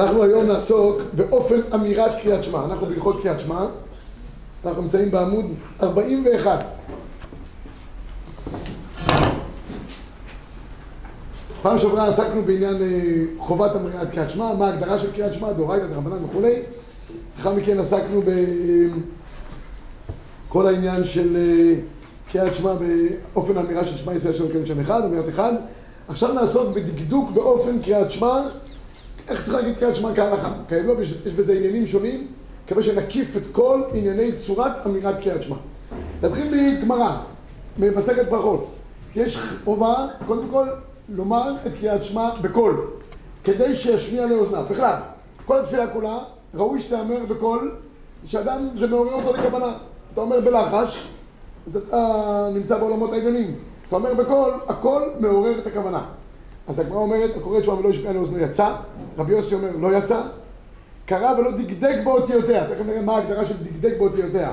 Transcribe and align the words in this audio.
אנחנו 0.00 0.22
היום 0.22 0.46
נעסוק 0.46 1.02
באופן 1.12 1.60
אמירת 1.74 2.10
קריאת 2.22 2.44
שמע. 2.44 2.64
אנחנו 2.64 2.86
בהלכות 2.86 3.22
קריאת 3.22 3.40
שמע, 3.40 3.66
אנחנו 4.64 4.82
נמצאים 4.82 5.10
בעמוד 5.10 5.44
41. 5.82 6.64
פעם 11.62 11.78
שעברה 11.78 12.08
עסקנו 12.08 12.42
בעניין 12.42 12.82
אה, 12.82 13.22
חובת 13.38 13.76
אמירת 13.76 14.10
קריאת 14.10 14.30
שמע, 14.30 14.54
מה 14.54 14.66
ההגדרה 14.66 14.98
של 14.98 15.12
קריאת 15.12 15.34
שמע, 15.34 15.52
דאורייתא, 15.52 15.86
דרבנן 15.86 16.24
וכולי. 16.24 16.54
לאחר 17.38 17.54
מכן 17.54 17.80
עסקנו 17.80 18.22
בכל 20.48 20.66
העניין 20.66 21.04
של 21.04 21.36
אה, 21.36 21.74
קריאת 22.32 22.54
שמע 22.54 22.72
באופן 23.34 23.56
האמירה 23.56 23.84
של 23.84 23.96
שמע 23.96 24.14
ישראל 24.14 24.34
שלנו 24.34 24.48
כן 24.52 24.66
שם 24.66 24.80
אחד, 24.80 25.04
אמירת 25.04 25.28
אחד. 25.28 25.52
עכשיו 26.08 26.32
נעסוק 26.32 26.74
בדקדוק 26.74 27.30
באופן 27.30 27.82
קריאת 27.82 28.10
שמע 28.10 28.40
איך 29.28 29.44
צריך 29.44 29.54
להגיד 29.54 29.78
קריאת 29.78 29.96
שמע 29.96 30.14
כהלכה? 30.14 30.50
כידוע, 30.68 31.02
יש 31.02 31.32
בזה 31.36 31.52
עניינים 31.52 31.86
שונים, 31.86 32.26
מקווה 32.66 32.82
שנקיף 32.82 33.36
את 33.36 33.42
כל 33.52 33.82
ענייני 33.94 34.32
צורת 34.46 34.72
אמירת 34.86 35.20
קריאת 35.22 35.42
שמע. 35.42 35.56
נתחיל 36.22 36.78
מגמרא, 36.78 37.16
ממסכת 37.78 38.28
ברכות. 38.28 38.66
יש 39.16 39.38
חובה, 39.64 40.06
קודם 40.26 40.48
כל, 40.50 40.66
לומר 41.08 41.54
את 41.66 41.72
קריאת 41.80 42.04
שמע 42.04 42.30
בקול, 42.42 42.86
כדי 43.44 43.76
שישמיע 43.76 44.26
לאוזניו. 44.26 44.64
בכלל, 44.70 44.94
כל 45.44 45.58
התפילה 45.58 45.86
כולה, 45.86 46.18
ראוי 46.54 46.80
שתאמר 46.80 47.18
בקול, 47.28 47.74
שאדם, 48.24 48.68
זה 48.78 48.86
מעורר 48.86 49.12
אותו 49.12 49.36
לכוונה. 49.36 49.72
אתה 50.12 50.20
אומר 50.20 50.40
בלחש, 50.40 51.08
אז 51.66 51.76
אתה 51.76 52.48
נמצא 52.54 52.78
בעולמות 52.78 53.12
העליונים. 53.12 53.54
אתה 53.88 53.96
אומר 53.96 54.14
בקול, 54.14 54.50
הכל 54.68 55.02
מעורר 55.20 55.58
את 55.58 55.66
הכוונה. 55.66 56.02
אז 56.68 56.78
הגמרא 56.78 56.98
אומרת, 56.98 57.36
הקורא 57.36 57.60
תשובה 57.60 57.78
ולא 57.78 57.88
ישמע 57.88 58.12
לאוזנו 58.12 58.38
יצא, 58.38 58.74
רבי 59.18 59.32
יוסי 59.32 59.54
אומר 59.54 59.68
לא 59.80 59.96
יצא, 59.96 60.20
קרא 61.06 61.38
ולא 61.38 61.50
דקדק 61.50 61.96
באותיותיה, 62.04 62.66
תכף 62.66 62.86
נראה 62.86 63.02
מה 63.02 63.16
ההגדרה 63.16 63.46
של 63.46 63.54
דקדק 63.64 63.98
באותיותיה. 63.98 64.52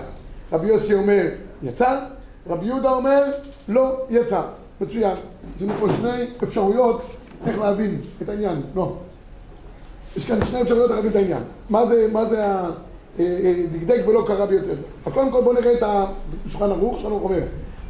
רבי 0.51 0.67
יוסי 0.67 0.93
אומר 0.93 1.27
יצא, 1.63 1.99
רבי 2.47 2.65
יהודה 2.65 2.91
אומר 2.91 3.23
לא 3.67 4.05
יצא. 4.09 4.41
מצוין. 4.81 5.15
יש 5.55 5.61
לנו 5.61 5.73
פה 5.79 5.87
שני 5.89 6.25
אפשרויות 6.43 7.01
איך 7.45 7.59
להבין 7.59 8.01
את 8.21 8.29
העניין. 8.29 8.61
לא. 8.75 8.95
יש 10.17 10.25
כאן 10.25 10.45
שני 10.45 10.61
אפשרויות 10.61 10.91
להבין 10.91 11.11
את 11.11 11.15
העניין. 11.15 11.43
מה 11.69 11.85
זה, 11.85 12.07
מה 12.11 12.25
זה 12.25 12.45
הדקדק 13.19 14.07
ולא 14.07 14.23
קרא 14.27 14.45
ביותר. 14.45 14.75
אז 15.05 15.13
קודם 15.13 15.31
כל 15.31 15.41
בואו 15.41 15.53
נראה 15.53 15.73
את 15.73 15.83
השולחן 15.83 16.71
ערוך, 16.71 16.99
שלנו 16.99 17.19
אומר, 17.23 17.41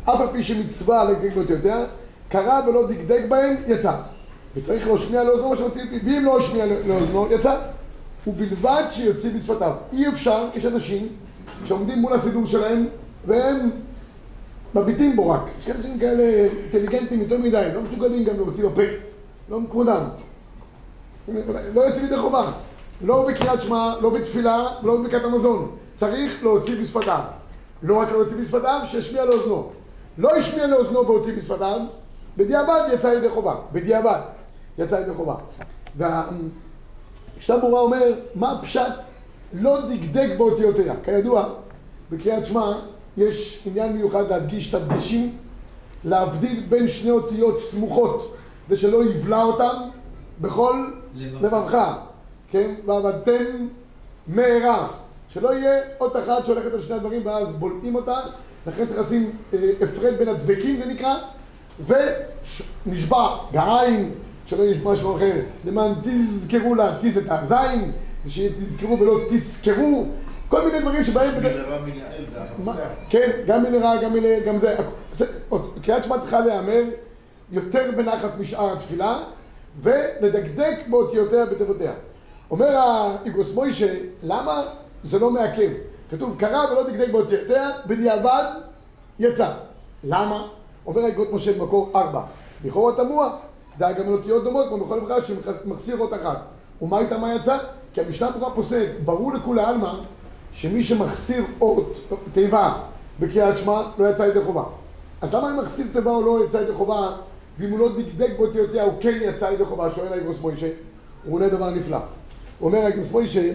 אף 0.06 0.22
על 0.22 0.28
פי 0.32 0.44
שמצווה 0.44 1.04
לדקדק 1.04 1.36
באותיותיה, 1.36 1.84
קרא 2.30 2.62
ולא 2.68 2.88
דקדק 2.88 3.22
בהן, 3.30 3.56
יצא. 3.68 3.92
וצריך 4.56 4.88
להשמיע 4.88 5.24
לאוזנו 5.24 5.50
מה 5.50 5.58
שמוציא 5.58 5.84
מפי, 5.84 6.00
ואם 6.06 6.26
לא 6.26 6.40
השמיע 6.40 6.66
לאוזנו, 6.88 7.28
יצא. 7.32 7.56
ובלבד 8.28 8.84
שיוציא 8.92 9.32
בשפתיו. 9.38 9.74
אי 9.94 10.08
אפשר, 10.08 10.48
יש 10.56 10.66
אנשים 10.66 11.08
שעומדים 11.66 12.00
מול 12.00 12.14
הסידור 12.14 12.46
שלהם, 12.46 12.88
והם 13.26 13.70
מביטים 14.76 15.16
בו 15.16 15.30
רק. 15.30 15.42
יש 15.60 15.70
אנשים 15.70 16.00
כאלה 16.00 16.48
אינטליגנטים 16.62 17.22
יותר 17.22 17.38
מדי, 17.38 17.68
לא 17.74 17.82
מסוגלים 17.82 18.24
גם 18.24 18.36
להוציא 18.36 18.66
בפה, 18.66 18.82
לא 19.50 19.60
מכבודם. 19.60 20.02
לא 21.74 21.82
יוציא 21.82 22.04
מדי 22.04 22.18
חובה. 22.18 22.52
לא 23.02 23.28
בקריאת 23.28 23.62
שמע, 23.62 23.94
לא 24.02 24.10
בתפילה, 24.10 24.68
לא 24.84 24.98
בברכת 24.98 25.24
המזון. 25.24 25.76
צריך 25.96 26.44
להוציא 26.44 26.82
בשפתיו. 26.82 27.20
לא 27.84 27.98
רק 27.98 28.12
להוציא 28.12 28.38
בשפתיו, 28.38 28.82
שישמיע 28.86 29.26
לאוזנו. 29.26 29.72
לא 30.18 30.36
השמיע 30.36 30.68
לאוזנו 30.68 31.06
והוציא 31.06 31.38
בשפתיו, 31.38 31.80
בדיעבד 32.38 32.82
יצא 32.94 33.08
ידי 33.08 33.30
חובה. 33.30 33.56
בדיעבד. 33.72 34.20
יצא 34.78 34.96
ידי 34.96 35.14
חובה. 35.14 35.36
והשתה 35.98 37.58
ברורה 37.58 37.82
אומר, 37.82 38.14
מה 38.36 38.52
הפשט 38.52 38.94
לא 39.54 39.78
דקדק 39.82 40.30
באותיותיה. 40.38 40.94
כידוע, 41.06 41.50
בקריאת 42.12 42.46
שמע 42.46 42.72
יש 43.18 43.68
עניין 43.68 43.94
מיוחד 43.94 44.30
להדגיש 44.30 44.76
את 44.76 44.82
הדגשים, 44.82 45.38
להבדיל 46.04 46.64
בין 46.70 46.88
שני 46.88 47.12
אותיות 47.12 47.60
סמוכות, 47.60 48.36
ושלא 48.70 49.04
יבלע 49.04 49.44
אותם 49.44 49.78
בכל 50.42 50.86
לבבך, 51.16 51.98
כן? 52.52 52.72
ועבדתם 52.86 53.68
מהרה. 54.28 54.88
שלא 55.30 55.54
יהיה 55.54 55.82
אות 56.00 56.16
אחת 56.16 56.46
שהולכת 56.46 56.74
על 56.74 56.82
שני 56.82 56.96
הדברים 56.96 57.26
ואז 57.26 57.56
בולעים 57.56 57.96
אותה, 57.96 58.18
לכן 58.68 58.88
צריך 58.88 59.00
לשים 59.00 59.32
הפרד 59.82 60.18
בין 60.18 60.28
הדבקים 60.28 60.78
זה 60.78 60.86
נקרא, 60.86 61.16
ונשבע 62.86 63.28
בעין 63.52 64.12
שלא 64.46 64.64
יש 64.64 64.78
משהו 64.84 65.16
אחר, 65.16 65.34
למען 65.66 65.94
תזכרו 66.04 66.76
להתיז 66.76 67.18
את 67.18 67.24
הזין, 67.30 67.92
שתזכרו 68.28 69.00
ולא 69.00 69.20
תזכרו, 69.30 70.06
כל 70.50 70.66
מיני 70.66 70.80
דברים 70.80 71.04
שבהם... 71.04 71.34
כן, 73.10 73.32
גם 73.48 73.64
מנהרה, 73.64 74.02
גם 74.04 74.14
מנהל, 74.14 74.44
גם 74.44 74.58
זה. 74.60 74.76
קריאת 75.82 76.04
שמע 76.04 76.20
צריכה 76.20 76.40
להיאמר 76.40 76.84
יותר 77.52 77.92
בנחת 77.98 78.40
משאר 78.40 78.74
התפילה, 78.74 79.24
ולדקדק 79.82 80.80
באותיותיה 80.90 81.46
בתיבותיה. 81.46 81.94
אומר 82.52 82.78
האיגרוס 82.78 83.54
מוישה, 83.54 83.94
למה 84.24 84.64
זה 85.04 85.20
לא 85.20 85.32
מעכב? 85.32 85.70
כתוב, 86.12 86.36
קרא 86.40 86.72
ולא 86.72 86.90
דקדק 86.90 87.12
באותיותיה, 87.12 87.70
בדיעבד 87.88 88.44
יצא. 89.20 89.52
למה? 90.04 90.48
אומר 90.86 91.04
האיגרות 91.04 91.34
משה 91.34 91.54
במקור 91.54 91.92
ארבע. 91.96 92.22
לכאורה 92.66 92.94
תמוה, 92.96 93.38
דאגה 93.78 94.04
מאותיות 94.04 94.44
דומות, 94.44 94.68
כמו 94.68 94.86
בכל 94.86 95.00
דבר 95.00 95.24
שמחסיר 95.24 95.98
אות 96.00 96.14
אחת. 96.14 96.38
ומה 96.82 97.00
איתה 97.00 97.18
מה 97.18 97.36
יצא? 97.36 97.58
כי 97.94 98.02
המשנה 98.02 98.32
ברורה 98.32 98.56
פוסק, 98.56 98.88
ברור 99.06 99.34
לכולי 99.34 99.64
עלמא, 99.64 99.94
שמי 100.52 100.84
שמחסיר 100.84 101.44
אות, 101.62 102.00
תיבה, 102.34 102.74
בקריאת 103.20 103.58
שמע, 103.58 103.82
לא 104.00 104.10
יצא 104.10 104.24
ידי 104.24 104.44
חובה. 104.46 104.64
אז 105.22 105.34
למה 105.34 105.52
אם 105.52 105.58
מחסיר 105.58 105.86
תיבה 105.94 106.12
או 106.12 106.22
לא 106.22 106.46
יצא 106.46 106.58
ידי 106.58 106.74
חובה, 106.74 107.12
ואם 107.60 107.72
הוא 107.72 107.80
לא 107.80 107.90
דקדק 107.98 108.30
באותיותיה, 108.38 108.84
הוא 108.84 108.94
כן 109.02 109.18
יצא 109.22 109.46
ידי 109.46 109.66
חובה? 109.66 109.96
שואל 109.96 110.14
האיגרוס 110.14 110.42
מוישה, 110.42 110.70
הוא 111.26 111.36
עונה 111.36 111.50
דבר 111.50 111.70
נפלא. 111.70 111.98
הוא 112.60 112.68
אומר 112.68 112.80
האיגרוס 112.86 113.12
מוישה, 113.12 113.52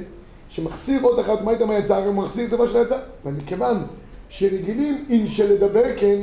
שמחסיר 0.49 1.03
אות 1.03 1.21
אחת, 1.21 1.41
מה 1.41 1.51
איתה 1.51 1.67
מה 1.67 1.79
יצא? 1.79 1.97
הוא 1.97 2.15
מחסיר 2.15 2.51
תיבה 2.51 2.69
שלא 2.69 2.79
יצא. 2.79 2.99
ומכיוון 3.25 3.77
שרגילים 4.29 5.05
אין 5.11 5.29
שלדבר 5.29 5.97
כן, 5.97 6.21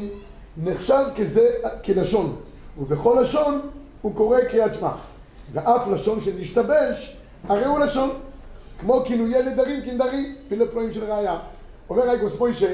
נחשב 0.58 1.04
כזה, 1.18 1.50
כלשון. 1.86 2.36
ובכל 2.80 3.18
לשון 3.22 3.60
הוא 4.02 4.16
קורא 4.16 4.40
קריאת 4.40 4.74
שמע. 4.74 4.92
ואף 5.54 5.88
לשון 5.88 6.22
שנשתבש, 6.22 7.18
הרי 7.48 7.66
הוא 7.66 7.80
לשון. 7.80 8.10
כמו 8.80 9.04
כינויי 9.06 9.44
נדרים 9.44 9.82
כנדרים, 9.86 10.36
פילי 10.50 10.68
פלואים 10.68 10.94
של 10.94 11.12
ראייה. 11.12 11.40
אומר 11.90 12.10
רייקוס 12.10 12.40
מוישה, 12.40 12.72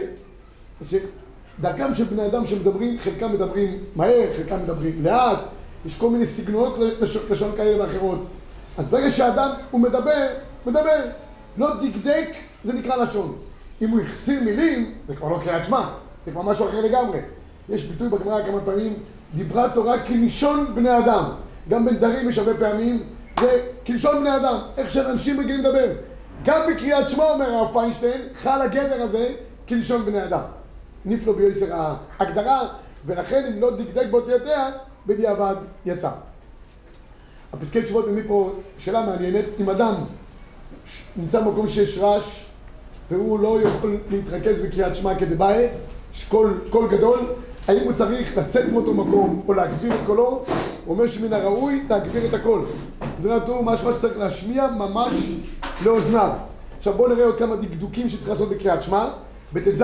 שדרכם 0.81 1.95
של 1.95 2.03
בני 2.03 2.25
אדם 2.25 2.45
שמדברים, 2.45 2.99
חלקם 2.99 3.33
מדברים 3.33 3.77
מהר, 3.95 4.29
חלקם 4.37 4.63
מדברים 4.63 5.03
לאט, 5.03 5.39
יש 5.85 5.97
כל 5.97 6.09
מיני 6.09 6.25
סגנונות 6.25 6.77
לשון 7.29 7.51
כאלה 7.57 7.83
ואחרות. 7.83 8.19
אז 8.77 8.89
ברגע 8.89 9.11
שאדם 9.11 9.49
הוא 9.71 9.81
מדבר, 9.81 10.27
מדבר. 10.65 11.01
לא 11.57 11.67
דקדק, 11.75 12.29
זה 12.63 12.73
נקרא 12.73 12.95
לשון. 12.95 13.35
אם 13.81 13.89
הוא 13.89 14.01
החסיר 14.01 14.43
מילים, 14.43 14.93
זה 15.07 15.15
כבר 15.15 15.29
לא 15.29 15.39
קריאת 15.43 15.65
שמע, 15.65 15.89
זה 16.25 16.31
כבר 16.31 16.41
משהו 16.41 16.69
אחר 16.69 16.81
לגמרי. 16.81 17.19
יש 17.69 17.83
ביטוי 17.83 18.09
בגמרא 18.09 18.43
כמה 18.43 18.59
פעמים, 18.65 18.93
דיברה 19.35 19.69
תורה 19.69 19.99
כלשון 19.99 20.75
בני 20.75 20.97
אדם. 20.97 21.23
גם 21.69 21.85
בנדרים 21.85 22.29
יש 22.29 22.37
הרבה 22.37 22.53
פעמים, 22.53 23.03
זה 23.39 23.61
כלשון 23.87 24.19
בני 24.19 24.35
אדם, 24.35 24.57
איך 24.77 24.91
שאנשים 24.91 25.39
רגילים 25.39 25.59
לדבר. 25.59 25.91
גם 26.45 26.61
בקריאת 26.69 27.09
שמע, 27.09 27.23
אומר 27.23 27.49
הרב 27.49 27.73
פיינשטיין, 27.73 28.21
חל 28.33 28.61
הגדר 28.61 29.01
הזה 29.01 29.29
כלשון 29.67 30.05
בני 30.05 30.23
אדם. 30.23 30.41
נפלו 31.05 31.33
ביוסר 31.33 31.75
ההגדרה, 32.19 32.67
ולכן 33.05 33.51
אם 33.53 33.61
לא 33.61 33.77
דקדק 33.77 34.05
באותיותיה, 34.11 34.69
בדיעבד 35.07 35.55
יצא. 35.85 36.09
הפסקי 37.53 37.81
תשובות 37.81 38.07
מביא 38.07 38.21
פה 38.27 38.53
שאלה 38.77 39.05
מעניינת, 39.05 39.45
אם 39.59 39.69
אדם 39.69 39.93
נמצא 41.15 41.41
במקום 41.41 41.69
שיש 41.69 41.97
רעש 41.97 42.45
והוא 43.11 43.39
לא 43.39 43.61
יכול 43.61 43.97
להתרכז 44.11 44.61
בקריאת 44.61 44.95
שמע 44.95 45.15
כדבעי, 45.15 45.67
יש 46.15 46.25
קול, 46.25 46.59
קול 46.69 46.89
גדול, 46.89 47.19
האם 47.67 47.83
הוא 47.83 47.93
צריך 47.93 48.37
לצאת 48.37 48.69
מאותו 48.71 48.93
מקום 48.93 49.41
או 49.47 49.53
להגביר 49.53 49.93
את 49.93 49.99
קולו? 50.05 50.45
הוא 50.85 50.93
אומר 50.93 51.09
שמן 51.09 51.33
הראוי 51.33 51.83
להגביר 51.89 52.25
את 52.25 52.33
הקול. 52.33 52.65
זה 53.23 53.35
נתון 53.35 53.65
משמע 53.65 53.93
שצריך 53.93 54.17
להשמיע 54.17 54.67
ממש 54.77 55.13
לאוזניו. 55.85 56.29
עכשיו 56.77 56.93
בואו 56.93 57.09
נראה 57.13 57.25
עוד 57.25 57.37
כמה 57.37 57.55
דקדוקים 57.55 58.09
שצריך 58.09 58.29
לעשות 58.29 58.49
בקריאת 58.49 58.83
שמע. 58.83 59.05
בט"ז, 59.53 59.83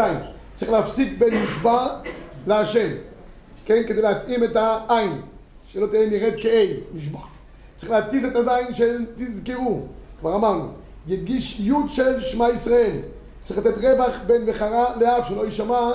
צריך 0.56 0.72
להפסיק 0.72 1.14
בין 1.20 1.44
נשבע 1.44 1.88
להשם, 2.48 2.88
כן? 3.66 3.84
כדי 3.88 4.02
להתאים 4.02 4.44
את 4.44 4.56
העין, 4.56 5.22
שלא 5.68 5.88
תהיה 5.88 6.10
נראית 6.10 6.36
כ-A, 6.38 6.96
נשבע. 6.96 7.20
צריך 7.78 7.92
להתיז 7.92 8.26
את 8.26 8.36
הזין 8.36 8.74
של 8.74 9.06
תזכרו, 9.16 9.82
כבר 10.20 10.36
אמרנו. 10.36 10.68
יגיש 11.08 11.60
י' 11.60 11.74
של 11.90 12.22
שמע 12.22 12.50
ישראל. 12.50 12.96
צריך 13.44 13.60
לתת 13.60 13.78
רווח 13.78 14.22
בין 14.28 14.44
וחרה 14.48 14.86
לאף, 15.00 15.30
שלא 15.30 15.46
יישמע 15.46 15.92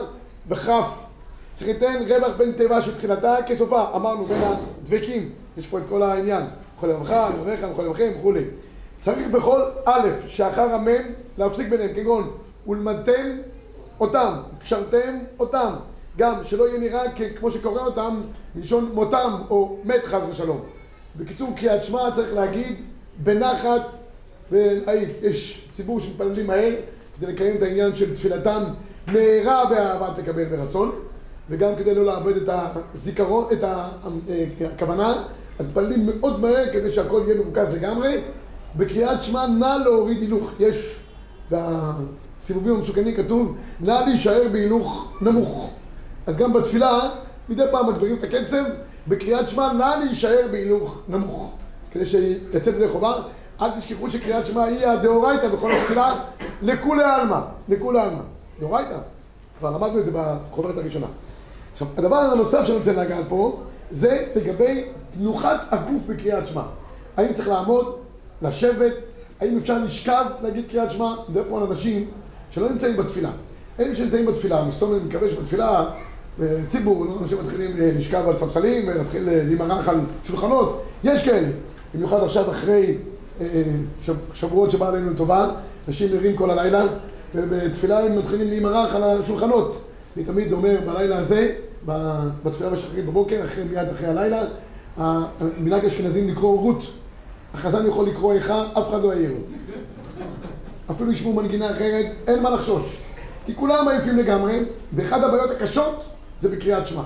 וכף. 0.49 1.04
צריך 1.55 1.71
לתת 1.71 1.89
רווח 2.09 2.37
בין 2.37 2.53
תיבה 2.53 2.83
של 2.83 2.95
תחילתה 2.95 3.37
כסופה, 3.47 3.85
אמרנו 3.95 4.25
בין 4.25 4.39
הדבקים, 4.43 5.31
יש 5.57 5.67
פה 5.67 5.79
את 5.79 5.83
כל 5.89 6.03
העניין, 6.03 6.43
יכול 6.77 6.89
לברך, 6.89 7.11
לברך, 7.11 7.59
יכול 7.73 7.85
לברכם 7.85 8.13
וכולי. 8.19 8.45
צריך 8.99 9.29
בכל 9.31 9.61
א', 9.85 10.09
שאחר 10.29 10.75
המם, 10.75 11.03
להפסיק 11.39 11.69
ביניהם, 11.69 11.95
כגון 11.95 12.31
ולמדתם 12.67 13.37
אותם, 14.01 14.33
קשרתם 14.63 15.19
אותם, 15.41 15.71
גם 16.19 16.35
שלא 16.45 16.69
יהיה 16.69 16.81
נראה 16.81 17.03
כמו 17.39 17.51
שקורא 17.51 17.83
אותם 17.83 18.21
מלשון 18.55 18.91
מותם 18.95 19.33
או 19.51 19.77
מת 19.85 20.05
חס 20.05 20.23
ושלום. 20.31 20.61
בקיצור, 21.17 21.53
קריאת 21.57 21.85
שמע 21.85 22.11
צריך 22.15 22.35
להגיד 22.35 22.77
בנחת 23.17 23.81
ולהעיד. 24.51 25.09
יש 25.23 25.69
ציבור 25.73 26.01
שמתפללים 26.01 26.47
מהר 26.47 26.73
כדי 27.17 27.33
לקיים 27.33 27.57
את 27.57 27.63
העניין 27.63 27.97
של 27.97 28.17
תפילתם 28.17 28.63
מהרה 29.07 29.65
באהבה 29.71 30.23
תקבל 30.23 30.57
מרצון 30.57 30.93
וגם 31.51 31.71
כדי 31.79 31.95
לא 31.95 32.05
לאבד 32.05 32.37
את 32.37 32.49
הזיכרון, 32.95 33.45
את 33.53 33.65
הכוונה 34.75 35.25
אז 35.59 35.67
מתפללים 35.67 36.07
מאוד 36.07 36.41
מהר 36.41 36.73
כדי 36.73 36.93
שהכל 36.93 37.23
יהיה 37.27 37.39
מרוכז 37.39 37.75
לגמרי. 37.75 38.21
בקריאת 38.77 39.23
שמע 39.23 39.47
נא 39.47 39.77
להוריד 39.85 40.21
הילוך. 40.21 40.51
יש 40.61 40.97
בסיבובים 41.51 42.75
המסוכנים 42.75 43.17
כתוב 43.17 43.57
נא 43.81 44.01
להישאר 44.07 44.49
בהילוך 44.53 45.13
נמוך. 45.21 45.71
אז 46.27 46.37
גם 46.37 46.53
בתפילה 46.53 47.01
מדי 47.49 47.65
פעם 47.71 47.89
מגבירים 47.89 48.17
את 48.17 48.25
הקצב. 48.25 48.65
בקריאת 49.09 49.49
שמע 49.49 49.73
נא 49.73 49.95
להישאר 50.05 50.47
בהילוך 50.51 51.01
נמוך. 51.09 51.53
כדי 51.93 52.07
שיצא 52.07 52.71
ידי 52.71 52.89
חובה. 52.89 53.13
אל 53.63 53.71
תשכחו 53.81 54.11
שקריאת 54.11 54.47
שמע 54.47 54.65
היא 54.65 54.87
הדאורייתא 54.87 55.49
בכל 55.49 55.73
התפילה. 55.73 56.15
לכולי 56.63 57.05
עלמא, 57.05 57.41
לכולי 57.69 58.01
עלמא. 58.01 58.23
דאורייתא. 58.61 58.99
כבר 59.59 59.71
למדנו 59.71 59.99
את 59.99 60.05
זה 60.05 60.11
בחוברת 60.15 60.77
הראשונה. 60.77 61.07
עכשיו, 61.75 61.89
הדבר 61.97 62.17
הנוסף 62.17 62.65
שאני 62.65 62.79
רוצה 62.79 62.93
לגעת 62.93 63.25
פה, 63.29 63.61
זה 63.91 64.27
לגבי 64.37 64.85
תנוחת 65.19 65.61
הגוף 65.71 66.03
בקריאת 66.07 66.49
שמע. 66.49 66.63
האם 67.17 67.33
צריך 67.33 67.49
לעמוד, 67.49 67.97
לשבת, 68.43 68.93
האם 69.41 69.59
אפשר 69.59 69.85
לשכב 69.85 70.25
להגיד 70.43 70.65
קריאת 70.71 70.91
שמע? 70.91 71.07
אני 71.07 71.15
מדבר 71.29 71.43
פה 71.51 71.61
על 71.61 71.67
אנשים 71.71 72.07
שלא 72.51 72.71
נמצאים 72.71 72.97
בתפילה. 72.97 73.31
אלה 73.81 73.97
שנמצאים 73.97 74.27
בתפילה, 74.27 74.65
מסתום 74.65 74.95
אני 74.95 75.01
מקווה 75.09 75.31
שבתפילה 75.31 75.91
ציבור, 76.67 77.07
לא 77.07 77.19
אנשים 77.23 77.39
מתחילים 77.45 77.71
לשכב 77.77 78.29
על 78.29 78.37
ספסלים 78.37 78.89
ולהתחיל 78.89 79.23
להימרח 79.27 79.89
על 79.89 80.01
שולחנות, 80.25 80.83
יש 81.05 81.25
כאלה. 81.25 81.49
במיוחד 81.95 82.25
עכשיו 82.25 82.51
אחרי 82.51 82.97
שבועות 84.35 84.71
שבא 84.71 84.89
עלינו 84.89 85.11
לטובה, 85.11 85.49
אנשים 85.89 86.09
נראים 86.15 86.37
כל 86.37 86.51
הלילה, 86.51 86.85
ובתפילה 87.35 87.99
הם 87.99 88.19
מתחילים 88.19 88.47
להימרח 88.49 88.95
על 88.95 89.03
השולחנות. 89.05 89.84
אני 90.17 90.25
תמיד 90.25 90.53
אומר 90.53 90.79
בלילה 90.87 91.19
הזה, 91.19 91.53
בתפילה 92.45 92.71
בשחרית 92.71 93.07
בבוקר, 93.07 93.45
אחרי, 93.45 93.65
מיד 93.65 93.89
אחרי 93.89 94.07
הלילה, 94.07 94.43
מנהג 95.59 95.85
אשכנזים 95.85 96.29
לקרוא 96.29 96.61
רות. 96.61 96.83
החזן 97.55 97.87
יכול 97.87 98.07
לקרוא 98.07 98.33
איכה, 98.33 98.65
אף 98.73 98.89
אחד 98.89 99.03
לא 99.03 99.15
יעיר 99.15 99.31
לו. 99.31 99.39
אפילו 100.91 101.13
ישמעו 101.13 101.33
מנגינה 101.33 101.71
אחרת, 101.71 102.07
אין 102.27 102.43
מה 102.43 102.51
לחשוש. 102.51 102.97
כי 103.47 103.55
כולם 103.55 103.89
עייפים 103.89 104.17
לגמרי, 104.17 104.61
ואחת 104.93 105.23
הבעיות 105.23 105.51
הקשות 105.51 106.05
זה 106.41 106.49
בקריאת 106.49 106.87
שמע. 106.87 107.03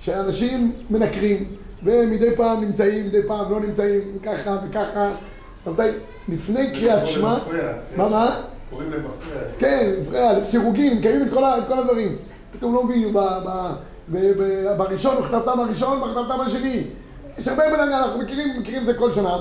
שאנשים 0.00 0.72
מנקרים, 0.90 1.44
ומדי 1.84 2.36
פעם 2.36 2.60
נמצאים, 2.60 3.06
מדי 3.06 3.22
פעם 3.26 3.52
לא 3.52 3.60
נמצאים, 3.60 4.00
וככה 4.20 4.58
וככה. 4.68 5.10
רבותיי, 5.66 5.92
לפני 6.28 6.70
קריאת 6.70 7.06
שמע... 7.06 7.36
מה, 7.96 8.08
מה? 8.08 8.40
קוראים 8.70 8.90
למפריע. 8.90 9.42
כן, 9.58 9.90
מפריע, 10.02 10.38
לסירוגים, 10.38 10.98
מקיימים 10.98 11.28
את 11.28 11.32
כל 11.68 11.78
הדברים. 11.78 12.16
פתאום 12.52 12.74
לא 12.74 12.84
מבינים, 12.84 13.14
בראשון, 14.76 15.16
בכתבתם 15.22 15.60
הראשון, 15.60 16.00
בכתבתם 16.00 16.40
השני. 16.40 16.82
יש 17.38 17.48
הרבה 17.48 17.62
בלגן, 17.70 17.92
אנחנו 17.92 18.18
מכירים, 18.18 18.60
מכירים 18.60 18.80
את 18.80 18.86
זה 18.86 18.94
כל 18.94 19.12
שנה. 19.12 19.38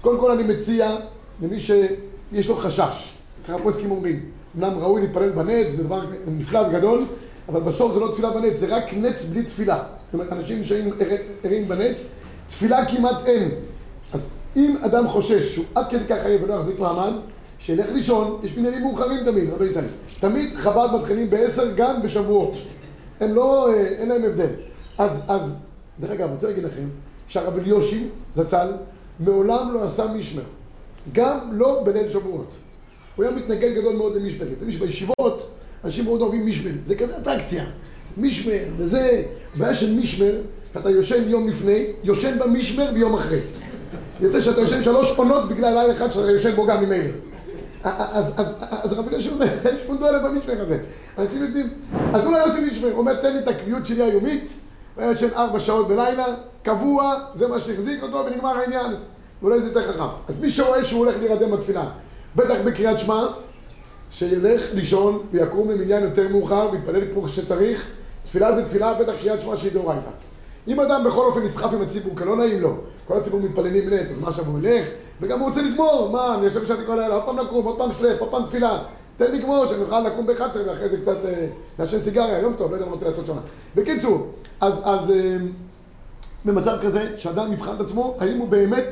קודם 0.00 0.20
כל 0.20 0.30
אני 0.30 0.42
מציע 0.42 0.96
למי 1.42 1.60
שיש 1.60 2.48
לו 2.48 2.56
חשש, 2.56 3.14
ככה 3.44 3.54
הפוסקים 3.54 3.90
אומרים, 3.90 4.20
אמנם 4.58 4.78
ראוי 4.78 5.02
להתפלל 5.02 5.30
בנץ, 5.30 5.66
זה 5.70 5.84
דבר 5.84 6.00
נפלא 6.26 6.58
וגדול, 6.58 7.04
אבל 7.48 7.60
בסוף 7.60 7.94
זה 7.94 8.00
לא 8.00 8.12
תפילה 8.12 8.30
בנץ, 8.30 8.56
זה 8.56 8.76
רק 8.76 8.84
נץ 8.94 9.24
בלי 9.24 9.42
תפילה. 9.42 9.76
זאת 9.76 10.14
אומרת, 10.14 10.32
אנשים 10.32 10.60
נשארים 10.60 10.90
ערים 11.42 11.68
בנץ, 11.68 12.12
תפילה 12.48 12.86
כמעט 12.86 13.26
אין. 13.26 13.50
אז 14.12 14.30
אם 14.56 14.76
אדם 14.80 15.08
חושש 15.08 15.54
שהוא 15.54 15.64
עד 15.74 15.88
כדי 15.90 16.04
כך 16.08 16.24
עייף 16.24 16.42
ולא 16.44 16.54
יחזיק 16.54 16.78
מעמד, 16.78 17.12
שילך 17.64 17.86
לישון, 17.92 18.40
יש 18.42 18.52
בניינים 18.52 18.82
מאוחרים 18.82 19.24
תמיד, 19.24 19.50
רבי 19.50 19.66
ישראל. 19.66 19.84
תמיד 20.20 20.54
חב"ד 20.54 20.88
מתחילים 21.00 21.30
בעשר 21.30 21.72
גם 21.76 22.02
בשבועות. 22.02 22.54
הם 23.20 23.34
לא, 23.34 23.74
אין 23.74 24.08
להם 24.08 24.24
הבדל. 24.24 24.50
אז, 24.98 25.24
אז, 25.28 25.56
דרך 26.00 26.10
אגב, 26.10 26.24
אני 26.24 26.34
רוצה 26.34 26.48
להגיד 26.48 26.64
לכם 26.64 26.84
שהרב 27.28 27.58
אליושי, 27.58 28.08
זצ"ל, 28.36 28.68
מעולם 29.20 29.74
לא 29.74 29.84
עשה 29.84 30.06
משמר. 30.14 30.42
גם 31.12 31.38
לא 31.52 31.82
בליל 31.84 32.10
שבועות. 32.10 32.54
הוא 33.16 33.24
היה 33.24 33.34
מתנגד 33.34 33.74
גדול 33.74 33.96
מאוד 33.96 34.16
למשמרים. 34.16 34.54
תמיד 34.60 34.78
בישיבות, 34.78 35.50
אנשים 35.84 36.04
מאוד 36.04 36.20
אוהבים 36.20 36.46
משמר. 36.46 36.70
זה 36.86 36.94
כזה 36.94 37.18
אטרקציה. 37.18 37.64
משמר, 38.16 38.64
וזה, 38.76 39.22
הבעיה 39.54 39.76
של 39.76 39.94
משמר, 39.94 40.40
שאתה 40.74 40.90
יושן 40.90 41.28
יום 41.28 41.48
לפני, 41.48 41.86
יושן 42.02 42.38
במשמר 42.38 42.90
ביום 42.92 43.14
אחרי. 43.14 43.40
יוצא 44.20 44.40
שאתה 44.40 44.60
יושן 44.60 44.84
שלוש 44.84 45.18
עונות 45.18 45.48
בגלל 45.48 45.74
לילה 45.74 45.94
אחד 45.94 46.12
שאתה 46.12 46.30
יושן 46.30 46.54
בו 46.54 46.66
גם 46.66 46.84
ממילא. 46.84 47.10
אז 47.84 48.92
רבי 48.92 49.14
אלישע 49.14 49.30
אומר, 49.30 49.46
יש 49.46 49.86
פונדו 49.86 50.08
אלף 50.08 50.22
במשמר 50.22 50.60
הזה. 50.60 50.78
אנשים 51.18 51.42
יודעים, 51.42 51.68
אז 52.14 52.24
הוא 52.24 52.32
לא 52.32 52.46
עושה 52.46 52.60
משמר, 52.60 52.90
הוא 52.90 52.98
אומר, 52.98 53.14
תן 53.14 53.32
לי 53.32 53.38
את 53.38 53.48
הקביעות 53.48 53.86
שלי 53.86 54.02
היומית, 54.02 54.52
הוא 54.96 55.04
יושן 55.04 55.28
ארבע 55.36 55.60
שעות 55.60 55.88
בלילה, 55.88 56.24
קבוע, 56.62 57.14
זה 57.34 57.48
מה 57.48 57.60
שהחזיק 57.60 58.02
אותו 58.02 58.24
ונגמר 58.26 58.58
העניין. 58.58 58.94
ואולי 59.42 59.60
זה 59.60 59.68
יותר 59.68 59.92
חכם. 59.92 60.02
אז 60.28 60.40
מי 60.40 60.50
שרואה 60.50 60.84
שהוא 60.84 60.98
הולך 61.04 61.16
להירדם 61.18 61.50
בתפילה, 61.50 61.84
בטח 62.36 62.56
בקריאת 62.64 63.00
שמע, 63.00 63.26
שילך 64.10 64.62
לישון 64.74 65.26
ויקום 65.32 65.70
למניין 65.70 66.02
יותר 66.02 66.28
מאוחר 66.28 66.68
ויתפלל 66.72 67.00
כמו 67.12 67.28
שצריך. 67.28 67.90
תפילה 68.24 68.54
זה 68.56 68.64
תפילה, 68.64 68.94
בטח 68.94 69.12
קריאת 69.20 69.42
שמע 69.42 69.56
שהיא 69.56 69.72
דאורייתא. 69.72 70.10
אם 70.68 70.80
אדם 70.80 71.04
בכל 71.04 71.24
אופן 71.24 71.42
נסחף 71.42 71.72
עם 71.72 71.82
הציבור, 71.82 72.16
כי 72.16 72.24
לא 72.24 72.36
נעים 72.36 72.60
לו, 72.60 72.76
כל 73.08 73.16
הציבור 73.16 73.40
מתפללים 73.40 73.90
נט, 73.90 74.10
אז 74.10 74.20
מה 74.20 74.28
עכשיו 74.28 74.46
הוא 74.46 74.58
ילך? 74.58 74.86
וגם 75.20 75.40
הוא 75.40 75.48
רוצה 75.48 75.62
לגמור, 75.62 76.10
מה, 76.12 76.34
אני 76.34 76.44
יושב 76.44 76.64
בשעתי 76.64 76.82
כל 76.86 76.92
הלילה, 76.92 77.14
עוד 77.14 77.24
פעם 77.24 77.38
לקום, 77.38 77.64
עוד 77.64 77.78
פעם 77.78 77.90
שלף, 77.98 78.20
עוד 78.20 78.30
פעם 78.30 78.46
תפילה. 78.46 78.78
תן 79.16 79.30
לי 79.32 79.38
לגמור, 79.38 79.66
שאני 79.66 79.82
אוכל 79.82 80.00
לקום 80.00 80.26
ב-11 80.26 80.58
ואחרי 80.66 80.88
זה 80.88 81.00
קצת 81.00 81.16
לעשן 81.78 82.00
סיגריה, 82.00 82.38
יום 82.38 82.54
טוב, 82.58 82.70
לא 82.70 82.76
יודע 82.76 82.86
מה 82.86 82.92
רוצה 82.92 83.08
לעשות 83.08 83.26
שם. 83.26 83.36
בקיצור, 83.76 84.26
אז, 84.60 84.80
אז 84.84 85.12
במצב 86.44 86.78
כזה, 86.82 87.18
שאדם 87.18 87.52
יבחן 87.52 87.74
את 87.76 87.80
עצמו, 87.80 88.16
האם 88.20 88.38
הוא 88.38 88.48
באמת 88.48 88.84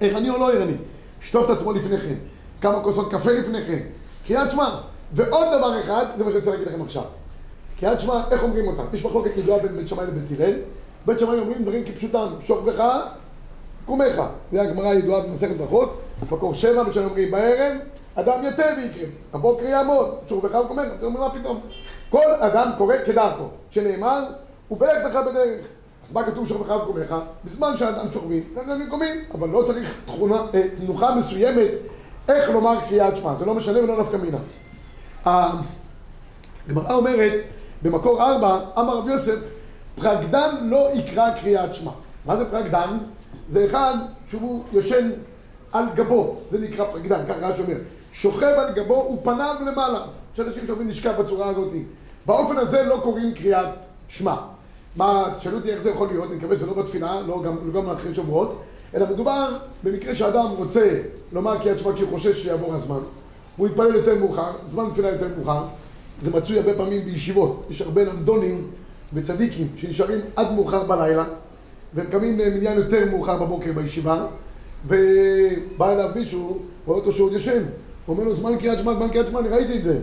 ערני 0.00 0.30
או 0.30 0.38
לא 0.38 0.52
ערני. 0.52 0.76
שטוף 1.20 1.50
את 1.50 1.56
עצמו 1.56 1.72
לפני 1.72 1.98
כן, 1.98 2.14
כמה 2.60 2.82
כוסות 2.82 3.10
קפה 3.10 3.32
לפני 3.32 3.64
כן, 3.64 3.78
קריאת 4.26 4.50
שמע. 4.50 4.68
ועוד 5.12 5.46
דבר 5.58 5.80
אחד, 5.80 6.04
זה 6.16 6.24
מה 6.24 6.30
שאני 6.30 6.38
רוצה 6.38 6.50
להגיד 6.50 6.68
לכם 6.68 6.82
עכשיו. 6.82 7.02
קריאת 7.80 8.00
שמע, 8.00 8.22
איך 8.30 8.42
אומרים 8.42 8.66
אותם? 8.66 8.82
יש 8.92 9.04
מחלוקת 9.04 9.30
ידועה 9.36 9.60
בין 9.60 9.76
בית 9.76 9.88
שמאי 9.88 10.06
לבית 10.06 10.40
הלל. 10.40 10.54
בית 11.06 11.18
שמאי 11.18 11.38
אומרים 11.38 11.62
דברים 11.62 11.84
כפשוטם, 11.84 12.26
שוכבך, 12.44 12.84
קומך. 13.86 14.22
זה 14.52 14.62
הגמרא 14.62 14.88
הידועה 14.88 15.20
במסכת 15.20 15.56
ברכות. 15.56 16.00
מקור 16.32 16.54
שבע, 16.54 16.82
בית 16.82 16.94
שמאי 16.94 17.06
אומרים 17.06 17.30
בערב, 17.30 17.76
אדם 18.14 18.44
יתה 18.44 18.62
ויקרא. 18.76 19.08
הבוקר 19.32 19.64
יעמוד, 19.64 20.14
שוכבך 20.28 20.54
וקומך. 20.64 20.86
אתם 20.96 21.04
אומרים 21.04 21.24
מה 21.24 21.30
פתאום? 21.30 21.60
כל 22.10 22.30
אדם 22.38 22.70
קורא 22.78 22.94
כדרכו, 23.06 23.44
שנאמר, 23.70 24.24
ובלך 24.70 25.04
לך 25.04 25.18
בדרך. 25.30 25.66
אז 26.06 26.12
מה 26.12 26.24
כתוב 26.24 26.48
שוכבך 26.48 26.82
וקומך? 26.82 27.14
בזמן 27.44 27.76
שאדם 27.76 28.06
שוכבים, 28.12 28.42
הם 28.56 28.90
קומים, 28.90 29.14
אבל 29.34 29.48
לא 29.48 29.62
צריך 29.66 30.00
תכונה, 30.06 30.42
תנוחה 30.76 31.14
מסוימת 31.14 31.70
איך 32.28 32.50
לומר 32.50 32.80
קריאת 32.88 33.16
שמע, 33.16 33.34
זה 33.38 33.44
לא 33.44 33.54
משנה 33.54 33.78
ולא 33.78 34.00
נפקא 34.00 34.16
מינה. 34.16 34.38
הגמרא 36.66 36.94
אומרת, 36.94 37.32
במקור 37.82 38.22
ארבע, 38.22 38.58
אמר 38.78 38.98
רב 38.98 39.08
יוסף, 39.08 39.38
פרקדן 39.94 40.50
לא 40.62 40.88
יקרא 40.94 41.30
קריאת 41.40 41.74
שמע. 41.74 41.90
מה 42.26 42.36
זה 42.36 42.44
פרקדן? 42.50 42.98
זה 43.48 43.66
אחד 43.66 43.94
שהוא 44.30 44.64
יושן 44.72 45.10
על 45.72 45.84
גבו, 45.94 46.36
זה 46.50 46.58
נקרא 46.58 46.84
פרקדן, 46.92 47.20
ככה 47.28 47.38
רעש 47.38 47.60
אומר. 47.60 47.76
שוכב 48.12 48.54
על 48.58 48.72
גבו 48.72 49.18
ופניו 49.20 49.54
למעלה. 49.66 50.00
יש 50.34 50.40
אנשים 50.40 50.66
שאומרים 50.66 50.88
נשכב 50.88 51.12
בצורה 51.22 51.48
הזאת. 51.48 51.72
באופן 52.26 52.58
הזה 52.58 52.82
לא 52.82 53.00
קוראים 53.02 53.34
קריאת 53.34 53.68
שמע. 54.08 54.34
מה, 54.96 55.24
תשאלו 55.38 55.56
אותי 55.56 55.70
איך 55.70 55.82
זה 55.82 55.90
יכול 55.90 56.08
להיות, 56.08 56.30
אני 56.30 56.36
מקווה 56.36 56.56
שזה 56.56 56.66
לא 56.66 56.72
בתפילה, 56.72 57.20
לא 57.20 57.42
גם, 57.42 57.56
לא 57.72 57.82
גם 57.82 57.90
לאחרי 57.90 58.14
שבועות, 58.14 58.62
אלא 58.94 59.06
מדובר 59.06 59.56
במקרה 59.84 60.14
שאדם 60.14 60.46
רוצה 60.56 61.00
לומר 61.32 61.58
קריאת 61.58 61.78
שמע 61.78 61.92
כי 61.92 62.02
הוא 62.02 62.10
חושש 62.10 62.42
שיעבור 62.42 62.74
הזמן, 62.74 62.98
הוא 63.56 63.66
יתפלל 63.66 63.94
יותר 63.94 64.14
מאוחר, 64.14 64.52
זמן 64.64 64.84
תפילה 64.92 65.08
יותר 65.08 65.28
מאוחר, 65.36 65.62
זה 66.22 66.36
מצוי 66.36 66.58
הרבה 66.58 66.74
פעמים 66.74 67.04
בישיבות, 67.04 67.66
יש 67.70 67.80
הרבה 67.80 68.04
למדונים 68.04 68.70
וצדיקים 69.14 69.66
שנשארים 69.76 70.20
עד 70.36 70.52
מאוחר 70.52 70.84
בלילה 70.84 71.24
והם 71.94 72.06
קמים 72.06 72.38
מניין 72.38 72.78
יותר 72.78 73.04
מאוחר 73.10 73.38
בבוקר 73.38 73.72
בישיבה 73.72 74.26
ובא 74.86 75.92
אליו 75.92 76.10
מישהו, 76.14 76.58
רואה 76.86 76.98
אותו 76.98 77.12
שהוא 77.12 77.26
עוד 77.26 77.32
ישן, 77.32 77.62
אומר 78.08 78.24
לו 78.24 78.36
זמן 78.36 78.58
קריאת 78.58 78.78
שמע, 78.78 78.94
זמן 78.94 79.08
קריאת 79.08 79.26
שמע, 79.26 79.40
אני 79.40 79.48
ראיתי 79.48 79.78
את 79.78 79.82
זה, 79.82 79.98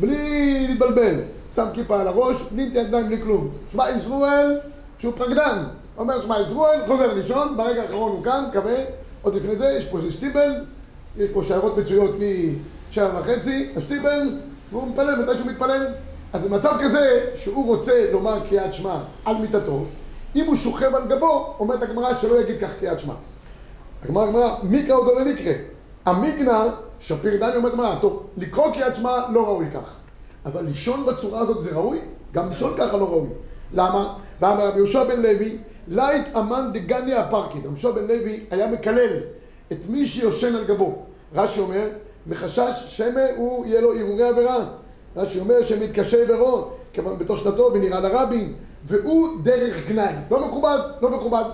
בלי 0.00 0.66
להתבלבל 0.68 1.14
שם 1.54 1.66
כיפה 1.74 2.00
על 2.00 2.08
הראש, 2.08 2.36
בלי 2.52 2.62
ידיים, 2.62 3.06
בלי 3.06 3.22
כלום. 3.22 3.48
שמע 3.72 3.90
ישראל, 3.90 4.58
שהוא 4.98 5.12
פרקדן. 5.16 5.64
אומר 5.98 6.22
שמע 6.22 6.36
ישראל, 6.40 6.80
חוזר 6.86 7.14
לישון, 7.14 7.56
ברגע 7.56 7.82
האחרון 7.82 8.12
הוא 8.12 8.24
קם, 8.24 8.44
מקווה, 8.50 8.74
עוד 9.22 9.34
לפני 9.34 9.56
זה 9.56 9.74
יש 9.78 9.86
פה 9.86 9.98
שטיבל, 10.10 10.50
יש 11.18 11.30
פה 11.32 11.42
שיירות 11.46 11.78
מצויות 11.78 12.10
משבע 12.90 13.20
וחצי, 13.20 13.68
השטיבל, 13.76 14.38
והוא 14.72 14.88
מתפלל 14.88 15.22
מתי 15.22 15.38
שהוא 15.38 15.50
מתפלל. 15.50 15.86
אז 16.32 16.44
במצב 16.44 16.76
כזה, 16.80 17.30
שהוא 17.36 17.66
רוצה 17.66 18.12
לומר 18.12 18.38
קריאת 18.48 18.74
שמע 18.74 18.96
על 19.24 19.36
מיטתו, 19.36 19.84
אם 20.36 20.46
הוא 20.46 20.56
שוכב 20.56 20.94
על 20.94 21.02
גבו, 21.08 21.54
אומרת 21.58 21.82
הגמרא 21.82 22.18
שלא 22.18 22.40
יגיד 22.40 22.56
כך 22.60 22.70
קריאת 22.80 23.00
שמע. 23.00 23.14
הגמרא 24.04 24.24
הגמרא, 24.24 24.54
מיקרא 24.62 24.96
עוד 24.96 25.06
לא 25.06 25.24
נקרא. 25.24 25.52
המיגנא, 26.06 26.64
שפיר 27.00 27.36
דני 27.36 27.56
אומרת 27.56 27.72
הגמרא, 27.72 27.94
טוב, 28.00 28.26
לקרוא 28.36 28.72
קריאת 28.72 28.96
שמע 28.96 29.18
לא 29.32 29.46
ראוי 29.46 29.66
כך. 29.74 29.96
אבל 30.46 30.64
לישון 30.64 31.06
בצורה 31.06 31.40
הזאת 31.40 31.62
זה 31.62 31.74
ראוי? 31.74 31.98
גם 32.32 32.50
לישון 32.50 32.74
ככה 32.78 32.96
לא 32.96 33.04
ראוי. 33.04 33.28
למה? 33.72 34.14
ואמר 34.40 34.68
רבי 34.68 34.78
יהושע 34.78 35.04
בן 35.04 35.22
לוי, 35.22 35.58
לית 35.88 36.36
אמן 36.36 36.70
דגניה 36.72 37.20
הפרקית. 37.20 37.64
רבי 37.64 37.72
יהושע 37.72 37.90
בן 37.90 38.06
לוי 38.06 38.40
היה 38.50 38.66
מקלל 38.66 39.16
את 39.72 39.78
מי 39.88 40.06
שיושן 40.06 40.54
על 40.54 40.64
גבו. 40.64 41.02
רש"י 41.34 41.60
אומר, 41.60 41.88
מחשש 42.26 42.72
שמא 42.88 43.26
הוא 43.36 43.66
יהיה 43.66 43.80
לו 43.80 43.94
הרהורי 43.94 44.28
עבירה. 44.28 44.64
רש"י 45.16 45.40
אומר 45.40 45.64
שמתקשה 45.64 46.22
עברו, 46.22 46.68
כיוון 46.92 47.18
בתושנתו 47.18 47.70
ונראה 47.74 48.00
לרבין, 48.00 48.52
והוא 48.86 49.28
דרך 49.42 49.88
גנאי. 49.88 50.14
לא 50.30 50.46
מכובד, 50.46 50.78
לא 51.02 51.10
מכובד. 51.10 51.44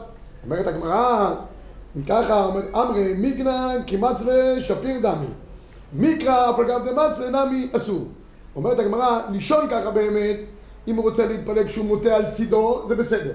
אומרת 0.44 0.66
הגמרא, 0.66 1.34
אם 1.96 2.02
ככה, 2.02 2.44
אומר 2.44 2.60
אמרי 2.74 3.14
מיגנא 3.14 3.74
כמצלה 3.86 4.60
שפיר 4.60 5.00
דמי. 5.02 5.26
מיקרא 5.92 6.50
אף 6.50 6.60
אגב 6.60 6.88
דמצלה 6.88 7.44
נמי 7.44 7.68
אסור. 7.72 8.04
אומרת 8.56 8.78
הגמרא, 8.78 9.20
לישון 9.30 9.68
ככה 9.70 9.90
באמת, 9.90 10.36
אם 10.88 10.96
הוא 10.96 11.04
רוצה 11.04 11.26
להתפלג 11.26 11.66
כשהוא 11.66 11.86
מוטה 11.86 12.16
על 12.16 12.30
צידו, 12.30 12.84
זה 12.88 12.96
בסדר. 12.96 13.32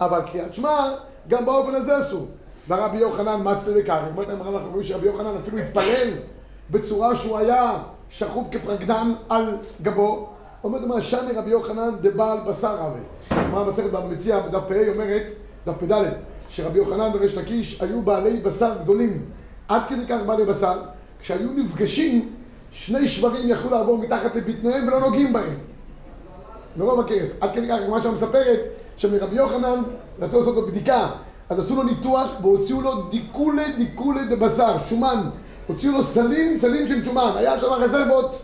אבל 0.00 0.20
קריאת 0.32 0.54
שמע, 0.54 0.90
גם 1.28 1.46
באופן 1.46 1.74
הזה 1.74 1.98
אסור. 1.98 2.26
והרבי 2.68 2.96
יוחנן 2.98 3.40
מצלה 3.44 3.74
וקרעי. 3.76 4.10
אומרת 4.10 4.28
הגמרא, 4.28 4.50
אנחנו 4.50 4.70
רואים 4.70 4.84
שרבי 4.84 5.06
יוחנן 5.06 5.36
אפילו 5.42 5.58
התפלל 5.58 6.08
בצורה 6.70 7.16
שהוא 7.16 7.38
היה 7.38 7.72
שכוב 8.10 8.48
כפרקדן 8.52 9.12
על 9.28 9.56
גבו. 9.82 10.28
אומרת 10.64 10.82
הגמרא, 10.82 11.00
שני 11.00 11.32
רבי 11.32 11.50
יוחנן 11.50 11.90
דבעל 12.00 12.38
בשר 12.46 12.76
רבי. 12.76 13.00
הגמרא 13.30 13.64
מסכת 13.64 13.90
במציע 13.90 14.40
בדף 14.40 14.62
פ"א 14.68 14.90
אומרת, 14.92 15.26
דף 15.66 15.74
פ"ד, 15.80 16.04
שרבי 16.48 16.78
יוחנן 16.78 17.10
וריש 17.14 17.34
לקיש 17.34 17.82
היו 17.82 18.02
בעלי 18.02 18.40
בשר 18.40 18.72
גדולים. 18.82 19.24
עד 19.68 19.82
כדי 19.88 20.06
כך 20.08 20.18
בעלי 20.26 20.44
בשר, 20.44 20.78
כשהיו 21.20 21.52
נפגשים, 21.52 22.32
שני 22.70 23.08
שברים 23.08 23.48
יכלו 23.48 23.70
לעבור 23.70 23.98
מתחת 23.98 24.34
לבטניהם 24.34 24.88
ולא 24.88 25.00
נוגעים 25.00 25.32
בהם. 25.32 25.54
מרוב 26.76 27.00
הכעס. 27.00 27.36
עד 27.40 27.50
כדי 27.54 27.68
כך 27.68 27.78
הגמרא 27.80 28.00
שם 28.00 28.14
מספרת 28.14 28.60
שמרבי 28.96 29.36
יוחנן 29.36 29.82
רצו 30.20 30.38
לעשות 30.38 30.54
לו 30.54 30.66
בדיקה, 30.66 31.08
אז 31.48 31.58
עשו 31.58 31.76
לו 31.76 31.82
ניתוח 31.82 32.30
והוציאו 32.42 32.80
לו 32.80 33.02
דיקולי 33.10 33.72
דיקולי 33.76 34.20
דבשר, 34.30 34.76
שומן. 34.88 35.20
הוציאו 35.66 35.92
לו 35.92 36.04
סלים 36.04 36.58
סלים 36.58 36.88
של 36.88 37.04
שומן. 37.04 37.32
היה 37.36 37.60
שם 37.60 37.66
רזרבות 37.66 38.38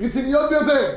רציניות 0.00 0.50
ביותר. 0.50 0.90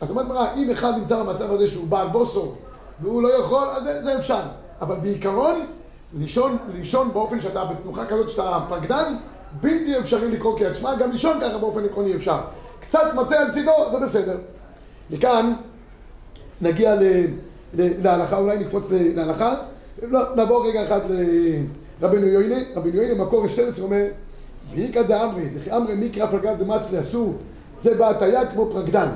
אז 0.00 0.10
אומרת 0.10 0.26
גמרא, 0.26 0.46
אם 0.56 0.70
אחד 0.70 0.92
נמצא 0.96 1.22
במצב 1.22 1.52
הזה 1.52 1.66
שהוא 1.68 1.88
בעל 1.88 2.08
בוסו 2.08 2.54
והוא 3.02 3.22
לא 3.22 3.38
יכול, 3.38 3.68
אז 3.68 3.82
זה, 3.82 4.02
זה 4.02 4.18
אפשר. 4.18 4.40
אבל 4.80 4.96
בעיקרון, 4.96 5.60
לישון, 6.18 6.56
לישון 6.74 7.10
באופן 7.12 7.40
שאתה 7.40 7.64
בתנוחה 7.64 8.06
כזאת 8.06 8.30
שאתה 8.30 8.60
פרקדן, 8.68 9.14
בלתי 9.60 9.98
אפשרי 9.98 10.30
לקרוא 10.30 10.58
קריאת 10.58 10.76
שמע, 10.76 10.96
גם 10.96 11.10
לישון 11.10 11.38
ככה 11.40 11.58
באופן 11.58 11.84
עקרוני 11.84 12.16
אפשר. 12.16 12.38
קצת 12.80 13.14
מטה 13.14 13.40
על 13.40 13.52
צידו, 13.52 13.72
זה 13.92 14.00
בסדר. 14.00 14.36
מכאן 15.10 15.52
נגיע 16.60 16.94
ל, 16.94 17.02
ל, 17.74 18.02
להלכה, 18.02 18.38
אולי 18.38 18.58
נקפוץ 18.58 18.86
להלכה. 18.90 19.54
לא, 20.02 20.36
נעבור 20.36 20.68
רגע 20.68 20.84
אחד 20.84 21.00
לרבנו 22.00 22.26
יוינה. 22.26 22.56
רבנו 22.76 22.94
יוינה, 22.94 23.24
מקור 23.24 23.48
12 23.48 23.84
אומר, 23.84 24.04
ואיכא 24.70 25.02
דאמרי, 25.02 25.48
דכי 25.48 25.72
אמרי 25.72 25.94
מקרא 25.96 26.26
פלגה 26.26 26.54
דמצלה 26.54 27.00
עשו, 27.00 27.32
זה 27.78 27.94
בהטיה 27.94 28.46
כמו 28.46 28.70
פרקדן. 28.72 29.08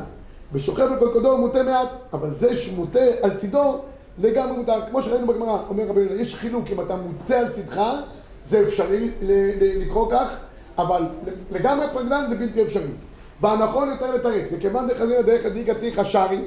ושוכב 0.53 0.83
על 0.93 0.99
כל 0.99 1.09
קודו 1.13 1.39
מוטה 1.39 1.63
מעט, 1.63 1.89
אבל 2.13 2.35
זה 2.35 2.57
שמוטה 2.57 3.01
על 3.23 3.37
צידו 3.37 3.79
לגמרי 4.19 4.57
מותר. 4.57 4.81
כמו 4.91 5.03
שראינו 5.03 5.27
בגמרא, 5.27 5.59
אומר 5.69 5.85
רבי 5.89 6.01
יונה, 6.01 6.23
יש 6.23 6.35
חילוק 6.37 6.65
אם 6.73 6.81
אתה 6.81 6.97
מוטה 6.97 7.39
על 7.39 7.49
צידך, 7.49 7.83
זה 8.45 8.61
אפשרי 8.61 9.11
לקרוא 9.81 10.11
כך, 10.11 10.37
אבל 10.79 11.03
לגמרי 11.51 11.87
פרקדן 11.93 12.25
זה 12.29 12.37
בלתי 12.37 12.63
אפשרי. 12.63 12.91
והנכון 13.41 13.89
יותר 13.89 14.15
לתרץ, 14.15 14.49
וכיוון 14.53 14.89
דחזינא 14.89 15.23
דרך 15.23 15.47
דאיכא 15.47 15.73
תיכא 15.73 16.05
שרי, 16.05 16.45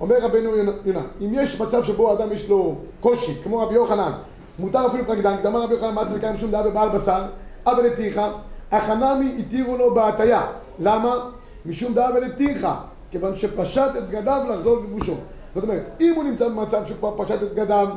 אומר 0.00 0.16
רבנו 0.22 0.50
יונה, 0.84 1.02
אם 1.20 1.30
יש 1.32 1.60
מצב 1.60 1.84
שבו 1.84 2.12
אדם 2.12 2.32
יש 2.32 2.48
לו 2.48 2.74
קושי, 3.00 3.34
כמו 3.44 3.58
רבי 3.58 3.74
יוחנן, 3.74 4.12
מותר 4.58 4.86
אפילו 4.86 5.04
פרקדן, 5.04 5.36
דאמר 5.42 5.62
רבי 5.62 5.74
יוחנן, 5.74 5.94
מה 5.94 6.04
צריך 6.04 6.16
לקיים 6.16 6.38
שום 6.38 6.50
דעה 6.50 6.62
בבעל 6.62 6.88
בשר, 6.88 7.22
אבל 7.66 7.86
לתיכא, 7.86 8.30
החנמי 8.72 9.36
התירו 9.38 9.76
לו 9.76 9.94
בהטיה. 9.94 10.42
למה? 10.78 11.30
משום 11.66 11.94
דעה 11.94 12.10
ולתיכא, 12.14 12.72
כיוון 13.10 13.36
שפשט 13.36 13.90
את 13.98 14.08
בגדיו 14.08 14.42
לחזור 14.48 14.76
לבושו. 14.76 15.14
זאת 15.54 15.64
אומרת, 15.64 15.82
אם 16.00 16.12
הוא 16.16 16.24
נמצא 16.24 16.48
במצב 16.48 16.86
שהוא 16.86 16.96
כבר 16.98 17.24
פשט 17.24 17.42
את 17.42 17.52
בגדיו, 17.52 17.88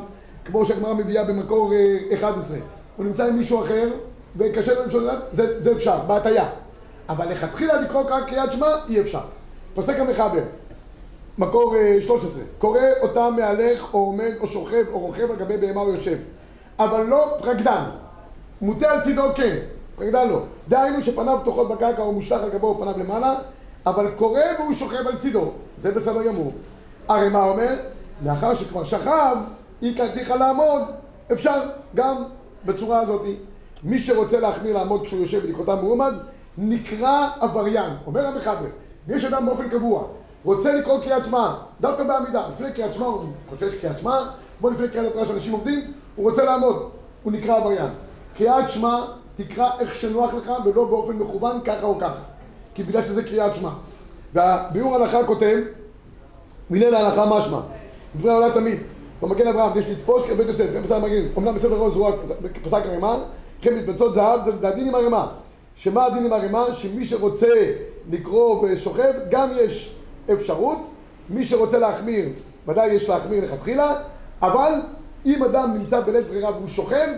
כמו 0.44 0.66
שהגמרא 0.66 0.94
מביאה 0.94 1.24
במקור 1.24 1.72
11, 2.14 2.58
הוא 2.96 3.06
נמצא 3.06 3.26
עם 3.26 3.36
מישהו 3.36 3.64
אחר, 3.64 3.88
וקשה 4.36 4.74
לו 4.74 4.82
למשול 4.82 5.08
זה, 5.32 5.60
זה 5.60 5.72
אפשר, 5.72 5.98
בהטיה. 6.06 6.48
אבל 7.08 7.32
לכתחילה 7.32 7.80
לקרוא 7.80 8.02
רק 8.02 8.28
קריאת 8.28 8.52
שמע, 8.52 8.66
אי 8.88 9.00
אפשר. 9.00 9.20
פוסק 9.74 9.98
המחבר, 9.98 10.42
מקור 11.38 11.74
13, 12.00 12.42
קורא 12.58 12.80
אותם 13.02 13.34
מהלך 13.36 13.94
או 13.94 13.98
עומד 13.98 14.32
או 14.40 14.46
שוכב 14.46 14.84
או 14.92 14.98
רוכב 14.98 15.30
על 15.30 15.36
גבי 15.36 15.56
בהמה 15.56 15.80
או 15.80 15.94
יושב. 15.94 16.16
אבל 16.78 17.02
לא 17.06 17.36
פרקדן. 17.38 17.84
מוטה 18.60 18.90
על 18.90 19.00
צידו 19.00 19.22
כן, 19.34 19.56
פרקדן 19.96 20.28
לא. 20.28 20.42
דהיינו 20.68 21.02
שפניו 21.02 21.38
פתוחות 21.42 21.68
בקרקע 21.68 22.02
או 22.02 22.12
מושלך 22.12 22.42
על 22.42 22.50
גבו 22.50 22.66
או 22.66 22.78
פניו 22.78 22.98
למעלה, 22.98 23.34
אבל 23.86 24.10
קורא 24.16 24.40
והוא 24.58 24.74
שוכב 24.74 25.06
על 25.06 25.18
צידו. 25.18 25.50
זה 25.78 25.90
בסדר 25.90 26.22
גמור. 26.22 26.52
הרי 27.08 27.28
מה 27.28 27.44
אומר? 27.44 27.74
לאחר 28.24 28.54
שכבר 28.54 28.84
שכב, 28.84 29.36
הכרתיך 29.82 30.30
לעמוד, 30.30 30.82
אפשר 31.32 31.60
גם 31.94 32.14
בצורה 32.64 33.00
הזאת. 33.00 33.22
מי 33.84 33.98
שרוצה 33.98 34.40
להחמיר 34.40 34.76
לעמוד 34.76 35.06
כשהוא 35.06 35.20
יושב 35.20 35.40
ולקרותם 35.44 35.78
מועמד, 35.82 36.14
נקרא 36.58 37.28
עבריין. 37.40 37.92
אומר 38.06 38.26
המחבר, 38.26 38.66
יש 39.08 39.24
אדם 39.24 39.46
באופן 39.46 39.68
קבוע, 39.68 40.04
רוצה 40.44 40.74
לקרוא 40.74 41.00
קריאת 41.00 41.24
שמע, 41.24 41.54
דווקא 41.80 42.04
בעמידה, 42.04 42.42
לפני 42.54 42.72
קריאת 42.72 42.94
שמע, 42.94 43.06
הוא 43.06 43.20
חושש 43.50 43.74
קריאת 43.74 43.98
שמע, 43.98 44.20
כמו 44.58 44.70
לפני 44.70 44.88
קריאת 44.88 45.06
התורה 45.06 45.26
שאנשים 45.26 45.52
עומדים, 45.52 45.92
הוא 46.16 46.30
רוצה 46.30 46.44
לעמוד, 46.44 46.90
הוא 47.22 47.32
נקרא 47.32 47.56
עבריין. 47.56 47.90
קריאת 48.40 48.70
שמע, 48.70 49.04
תקרא 49.36 49.70
איך 49.80 49.94
שנוח 49.94 50.34
לך 50.34 50.52
ולא 50.64 50.84
באופן 50.84 51.12
מכוון 51.12 51.60
ככה 51.64 51.86
או 51.86 51.98
ככה. 51.98 52.20
כי 52.74 52.82
בגלל 52.82 53.04
שזה 53.04 53.22
קריאת 53.22 53.54
שמע. 53.54 53.70
והביאור 54.34 54.94
הלכה 54.94 55.24
כותב, 55.26 55.58
מילה 56.70 56.90
להלכה 56.90 57.26
משמע, 57.26 57.60
דברי 58.16 58.30
העולה 58.30 58.54
תמיד, 58.54 58.78
במגן 59.22 59.46
אברהם 59.46 59.78
יש 59.78 59.90
לתפוש 59.90 60.26
כבית 60.26 60.46
יוסף, 60.46 60.66
כן 60.72 60.82
בסדר 60.82 60.98
מגן, 60.98 61.22
אמנם 61.38 61.54
רוז 61.70 61.96
הוא 61.96 62.08
רק 62.08 62.14
פסק 62.64 62.82
הרמ"א, 62.86 63.16
כן 63.62 63.78
מתבצעות 63.78 64.14
זהב, 64.14 64.40
זה 64.60 64.68
הדין 64.68 64.88
עם 64.88 64.94
הרמ"א. 64.94 65.26
שמה 65.76 66.04
הדין 66.04 66.26
עם 66.26 66.32
הרמ"א? 66.32 66.74
שמי 66.74 67.04
שרוצה 67.04 67.72
לקרוא 68.10 68.68
ושוכב, 68.68 69.12
גם 69.30 69.48
יש 69.60 69.94
אפשרות, 70.32 70.78
מי 71.30 71.46
שרוצה 71.46 71.78
להחמיר, 71.78 72.28
ודאי 72.68 72.86
יש 72.90 73.08
להחמיר 73.08 73.44
לכתחילה, 73.44 73.94
אבל 74.42 74.72
אם 75.26 75.44
אדם 75.44 75.74
נמצא 75.78 76.00
בלית 76.00 76.26
ברירה 76.26 76.50
והוא 76.50 76.68
שוכב, 76.68 77.08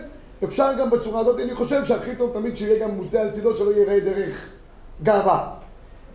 אפשר 0.44 0.72
גם 0.78 0.90
בצורה 0.90 1.20
הזאת, 1.20 1.40
אני 1.40 1.54
חושב 1.54 1.84
שהכי 1.84 2.16
טוב 2.16 2.32
תמיד 2.32 2.56
שיהיה 2.56 2.88
גם 2.88 2.94
מוטה 2.94 3.20
על 3.20 3.30
צידו 3.30 3.56
שלא 3.56 3.70
יראה 3.70 4.00
דרך 4.00 4.50
גאווה. 5.02 5.54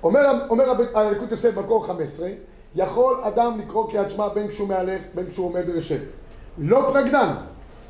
אומר, 0.04 0.46
אומר 0.50 0.64
הליקוד 0.94 1.32
יוסף 1.32 1.58
מקור 1.58 1.86
15, 1.86 2.30
יכול 2.76 3.22
אדם 3.24 3.60
לקרוא 3.60 3.92
קריאת 3.92 4.12
שמע 4.12 4.28
בין 4.28 4.48
כשהוא 4.48 4.68
מהלך, 4.68 5.02
בין 5.16 5.26
כשהוא 5.32 5.46
עומד 5.46 5.70
ויושב. 5.70 6.00
לא 6.58 6.90
פרקדן, 6.94 7.34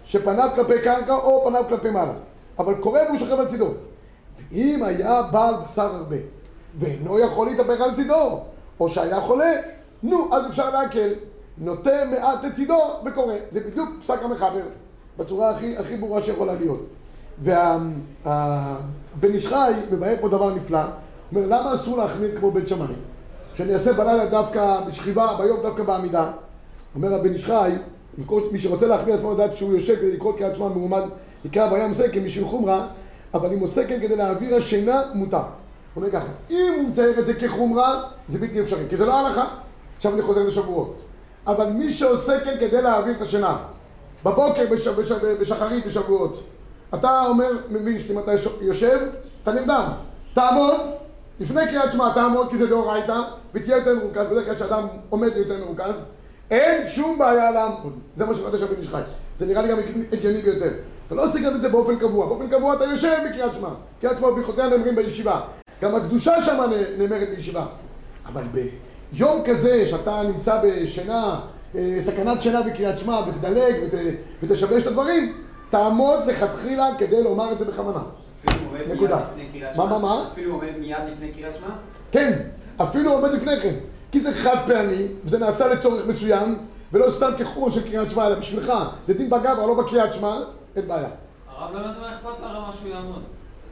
שפניו 0.06 0.50
כלפי 0.56 0.82
קרקע 0.84 1.16
או 1.16 1.46
פניו 1.46 1.64
כלפי 1.70 1.90
מעלה, 1.90 2.14
אבל 2.60 2.76
קורא 2.76 3.00
והוא 3.08 3.20
שוכב 3.20 3.40
על 3.40 3.48
צידו. 3.48 3.70
אם 4.52 4.84
היה 4.84 5.22
בעל 5.22 5.56
בשר 5.66 5.96
הרבה, 5.96 6.16
ואינו 6.80 7.20
יכול 7.20 7.48
להתאפק 7.48 7.82
על 7.82 7.96
צידו, 7.96 8.40
או 8.80 8.90
שהיה 8.90 9.22
חולה, 9.22 9.54
נו, 10.04 10.36
אז 10.36 10.48
אפשר 10.50 10.70
להקל. 10.70 11.10
נוטה 11.58 12.06
מעט 12.12 12.44
לצידו 12.44 12.80
וקורא. 13.06 13.34
זה 13.52 13.60
בדיוק 13.60 13.90
פסק 14.02 14.24
המחבר, 14.24 14.62
בצורה 15.18 15.50
הכי, 15.50 15.78
הכי 15.78 15.98
ברורה 15.98 16.24
שיכולה 16.24 16.54
להיות. 16.54 16.86
והבן 17.44 18.80
איש 19.24 19.48
חי 19.48 19.74
מבאר 19.92 20.16
פה 20.22 20.30
דבר 20.30 20.56
נפלא, 20.56 20.82
אומר, 21.32 21.46
למה 21.46 21.74
אסור 21.74 21.98
להחמיר 21.98 22.40
כמו 22.40 22.52
בית 22.52 22.68
שמאי? 22.68 22.88
שאני 23.54 23.74
אעשה 23.74 23.94
בלילה 23.94 24.26
דווקא 24.26 24.82
בשכיבה, 24.88 25.28
ביום 25.38 25.60
דווקא 25.62 25.84
בעמידה. 25.84 26.32
אומר 26.96 27.14
הבן 27.14 27.34
איש 27.34 27.46
חי, 27.46 27.72
מי 28.52 28.60
שרוצה 28.60 28.88
להחמיר 28.88 29.16
עצמו 29.16 29.34
לדעת 29.34 29.58
שהוא 29.58 29.74
יושב 29.74 29.96
כדי 29.96 30.12
לקרוא 30.12 30.38
קריאת 30.38 30.56
שמע 30.56 30.68
מרומד, 30.68 31.04
יקרא 31.46 31.70
בים 31.70 31.94
סקן 31.94 32.24
משום 32.24 32.48
חומרה, 32.48 32.88
אבל 33.34 33.54
אם 33.54 33.60
הוא 33.60 33.68
סקן 33.68 34.02
כדי 34.02 34.16
להעביר 34.16 34.56
השינה, 34.56 35.02
מותר. 35.14 35.38
הוא 35.38 35.46
אומר 35.96 36.12
ככה, 36.12 36.28
אם 36.50 36.74
הוא 36.78 36.90
מצייר 36.90 37.20
את 37.20 37.26
זה 37.26 37.34
כחומרה, 37.34 38.02
זה 38.28 38.40
בלתי 38.40 38.62
אפשרי, 38.62 38.84
כי 38.90 38.98
זה 38.98 39.06
לא 39.06 39.20
הלכה. 39.20 39.46
עכשיו 39.98 40.14
אני 40.14 40.22
חוזר 40.22 40.48
לשבועות. 40.48 40.96
אבל 41.48 41.70
מי 41.70 41.92
שעושה 41.92 42.40
כן 42.40 42.56
כדי 42.60 42.82
להעביר 42.82 43.16
את 43.16 43.22
השינה, 43.22 43.58
בבוקר, 44.28 44.66
בש, 44.72 44.88
בש, 44.88 45.12
בשחרית, 45.12 45.88
בשבועות, 45.88 46.44
אתה 46.94 47.26
אומר, 47.26 47.52
מבין 47.70 48.00
שאם 48.00 48.20
אתה 48.20 48.32
יושב, 48.62 49.00
אתה 49.44 49.52
נרדם. 49.52 49.92
תעמוד, 50.34 50.76
לפני 51.40 51.68
קריאת 51.68 51.92
שמע 51.92 52.14
תעמוד 52.14 52.50
כי 52.50 52.58
זה 52.58 52.68
דאורייתא, 52.68 53.22
ותהיה 53.54 53.78
יותר 53.78 53.96
מרוכז, 53.96 54.28
בדרך 54.32 54.46
כלל 54.46 54.56
כשאדם 54.56 54.88
עומד 55.10 55.32
יותר 55.36 55.58
מרוכז, 55.66 56.04
אין 56.52 56.88
שום 56.88 57.20
בעיה 57.20 57.52
לעמוד. 57.52 57.94
זה 58.16 58.26
מה 58.26 58.36
שחדש 58.36 58.62
הבן 58.62 58.76
איש 58.80 58.88
חי. 58.90 59.02
זה 59.38 59.46
נראה 59.46 59.62
לי 59.62 59.68
גם 59.68 59.78
הגיוני 60.12 60.42
ביותר. 60.42 60.72
אתה 61.08 61.16
לא 61.16 61.26
עושה 61.26 61.40
גם 61.40 61.56
את 61.56 61.62
זה 61.62 61.70
באופן 61.70 61.96
קבוע. 61.96 62.26
באופן 62.26 62.48
קבוע 62.48 62.76
אתה 62.76 62.84
יושב 62.84 63.18
בקריאת 63.30 63.54
שמע. 63.54 63.70
קריאת 64.02 64.18
שמע 64.18 64.30
ברכותיה 64.30 64.68
נאמרים 64.68 64.96
בישיבה. 64.96 65.42
גם 65.82 65.96
הקדושה 65.96 66.42
שם 66.46 66.64
נאמרת 66.98 67.30
בישיבה. 67.30 67.66
אבל 68.26 68.44
ביום 69.12 69.42
כזה 69.46 69.88
שאתה 69.88 70.24
נמצא 70.24 70.62
בשינה, 70.64 71.40
סכנת 72.00 72.42
שינה 72.42 72.62
בקריאת 72.62 73.00
שמע, 73.00 73.20
ותדלג 73.28 73.76
ות, 73.84 73.94
ותשבש 74.44 74.82
את 74.82 74.88
הדברים, 74.88 75.34
תעמוד 75.70 76.20
לכתחילה 76.28 76.88
כדי 76.98 77.24
לומר 77.24 77.52
את 77.52 77.60
זה 77.60 77.66
בכוונה. 77.66 78.00
אפילו 78.46 78.66
עומד 78.68 78.80
מיד 78.88 78.92
נקודה. 78.92 79.20
לפני 79.32 79.46
קריאת 79.52 79.76
מה, 79.76 79.84
שמע? 79.84 79.98
מה, 79.98 80.00
מה? 80.00 80.26
אפילו 80.32 80.54
עומד 80.54 80.78
מיד 80.80 80.98
לפני 81.12 81.32
קריאת 81.32 81.56
שמע? 81.56 81.68
כן, 82.12 82.34
אפילו 82.82 83.14
עומד 83.14 83.32
לפני 83.32 83.60
כן. 83.60 83.74
כי 84.12 84.20
זה 84.20 84.34
חד 84.34 84.56
פעמי, 84.68 85.08
וזה 85.26 85.40
נעשה 85.40 85.68
לצורך 85.68 86.06
מסוים, 86.08 86.58
ולא 86.94 87.12
סתם 87.12 87.32
כחורון 87.38 87.72
של 87.72 87.84
קריאת 87.84 88.12
שמע, 88.12 88.28
אלא 88.28 88.36
בשבילך. 88.36 88.74
זה 89.08 89.14
דין 89.14 89.30
בגברא, 89.30 89.68
לא 89.68 89.84
בקריאת 89.84 90.14
שמע, 90.14 90.38
אין 90.76 90.88
בעיה. 90.88 91.08
הרב 91.58 91.74
לא 91.74 91.80
הבנתי 91.80 92.00
מה 92.00 92.16
אכפת 92.16 92.40
לרמה 92.44 92.72
שהוא 92.80 92.90
יעמוד. 92.90 93.22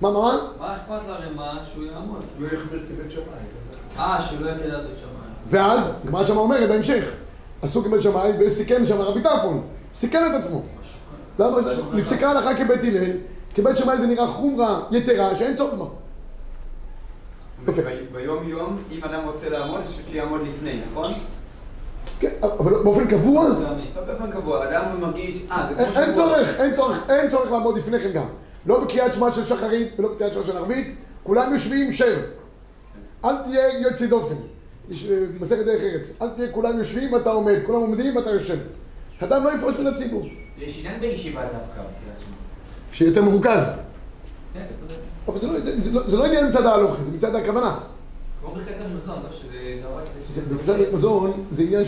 מה, 0.01 0.11
מה, 0.11 0.19
מה? 0.19 0.37
מה 0.59 0.75
אכפת 0.75 1.07
לרמה 1.07 1.53
שהוא 1.73 1.83
יעמוד? 1.83 2.21
לא 2.39 2.47
יחמיר 2.47 2.85
כבית 2.89 3.11
שמאי. 3.11 3.23
אה, 3.99 4.21
שלא 4.21 4.51
כדאי 4.51 4.69
בית 4.69 4.97
שמיים. 4.97 5.15
ואז, 5.49 6.01
הגמרא 6.03 6.25
שם 6.25 6.37
אומרת 6.37 6.69
בהמשך, 6.69 7.13
עשו 7.61 7.83
כבית 7.83 8.01
שמאי 8.01 8.31
וסיכן 8.39 8.85
שם 8.85 9.01
רבי 9.01 9.21
טרפון, 9.21 9.61
סיכן 9.93 10.23
את 10.29 10.39
עצמו. 10.39 10.61
למה? 11.39 11.57
נפסקה 11.93 12.31
הלכה 12.31 12.55
כבית 12.55 12.83
הלל, 12.83 13.11
כבית 13.55 13.77
שמאי 13.77 13.97
זה 13.97 14.07
נראה 14.07 14.27
חומרה 14.27 14.81
יתרה 14.91 15.35
שאין 15.37 15.57
צורך 15.57 15.73
בה. 15.73 15.85
יפה. 17.67 17.81
ביום 18.11 18.49
יום, 18.49 18.77
אם 18.91 19.03
אדם 19.03 19.19
רוצה 19.25 19.49
לעמוד, 19.49 19.81
פשוט 19.85 20.07
שיעמוד 20.07 20.41
לפני, 20.47 20.79
נכון? 20.91 21.13
כן, 22.19 22.29
אבל 22.41 22.73
באופן 22.83 23.07
קבוע, 23.07 23.49
פעמי. 23.53 23.89
לא 23.95 24.01
באופן 24.01 24.31
קבוע, 24.31 24.69
אדם 24.69 25.01
מרגיש, 25.01 25.41
אה, 25.51 25.67
זה 25.77 25.83
אין 25.83 25.93
כמו 25.93 26.01
אין. 26.01 26.13
צורך, 26.15 26.59
אין 26.59 26.75
צורך, 26.75 27.09
אין 27.09 27.29
צורך 27.29 27.51
לעמוד 27.51 27.77
לפני 27.77 27.99
כן 27.99 28.11
גם. 28.11 28.25
לא 28.65 28.83
בקריאת 28.83 29.13
שמע 29.13 29.31
של 29.31 29.45
שחרית 29.45 29.89
ולא 29.99 30.13
בקריאת 30.13 30.33
שמע 30.33 30.43
של 30.45 30.57
ערבית, 30.57 30.95
כולם 31.23 31.53
יושבים, 31.53 31.93
שב. 31.93 32.19
אל 33.25 33.35
תהיה 33.43 33.79
יוצא 33.79 34.05
דופן. 34.05 34.35
יש 34.89 35.07
אה, 35.11 35.17
מסכת 35.39 35.65
דרך 35.65 35.81
ארץ. 35.81 36.07
אל 36.21 36.29
תהיה 36.29 36.51
כולם 36.51 36.77
יושבים 36.77 37.13
ואתה 37.13 37.29
עומד, 37.29 37.55
כולם 37.65 37.79
עומדים 37.79 38.15
ואתה 38.15 38.29
יושב. 38.29 38.57
שאדם 39.19 39.43
לא 39.43 39.51
יפרוש 39.55 39.75
מן 39.79 39.87
הציבור. 39.87 40.27
יש 40.57 40.79
עניין 40.79 41.01
בישיבה 41.01 41.41
דווקא 41.41 41.57
בקריאת 41.71 41.89
שמע. 42.19 42.35
שיהיה 42.91 43.09
יותר 43.09 43.21
מרוכז. 43.23 43.71
כן, 44.53 44.59
אתה 44.59 44.93
יודע. 44.93 44.95
אבל 45.27 45.39
זה 45.79 45.91
לא, 45.91 46.01
לא, 46.01 46.07
זה 46.09 46.17
לא 46.17 46.25
עניין 46.25 46.47
מצד 46.47 46.65
ההלוכה, 46.65 47.03
זה 47.03 47.11
מצד 47.17 47.35
הכוונה. 47.35 47.75
כמו 48.41 48.53
ברכת 48.55 48.75
המזון, 48.85 49.15
לא. 49.23 49.29
זה- 50.33 50.41
בקצת 50.55 50.93
מזון 50.93 51.45
זה 51.51 51.63
עניין 51.63 51.83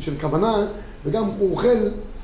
של, 0.00 0.14
כוונה, 0.20 0.66
וגם 1.04 1.24
הוא 1.24 1.50
אוכל 1.50 1.76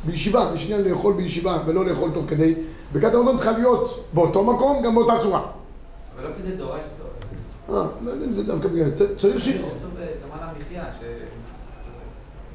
בישיבה, 0.05 0.51
יש 0.55 0.65
עניין 0.65 0.83
לאכול 0.83 1.13
בישיבה 1.15 1.59
ולא 1.67 1.87
לאכול 1.87 2.11
תוך 2.15 2.25
כדי. 2.29 2.55
ברכת 2.93 3.15
המזון 3.15 3.37
צריכה 3.37 3.53
להיות 3.59 4.05
באותו 4.13 4.45
מקום, 4.45 4.83
גם 4.83 4.95
באותה 4.95 5.13
צורה. 5.23 5.47
אבל 6.17 6.29
לא 6.29 6.35
כזה 6.39 6.57
דאורייתא. 6.57 6.87
אה, 7.69 7.87
לא 8.05 8.11
יודע 8.11 8.27
אם 8.27 8.33
זה 8.33 8.45
דווקא 8.45 8.69
בגלל 8.69 8.89
זה. 8.89 9.19
צריך 9.19 9.45
ש... 9.45 9.49
למחיה, 9.49 10.85
ש... 11.01 11.05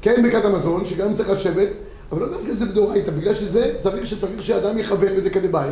כן 0.02 0.22
ברכת 0.22 0.44
המזון, 0.44 0.84
שגם 0.84 1.14
צריך 1.14 1.30
לשבת, 1.30 1.68
אבל 2.12 2.20
לא 2.20 2.28
דווקא 2.28 2.54
זה 2.54 2.66
בדאורייתא, 2.66 3.10
בגלל 3.10 3.34
שזה 3.34 3.74
צריך 3.80 4.06
שצריך 4.06 4.42
שאדם 4.42 4.78
יכוון 4.78 5.16
בזה 5.16 5.30
כדבעי. 5.30 5.68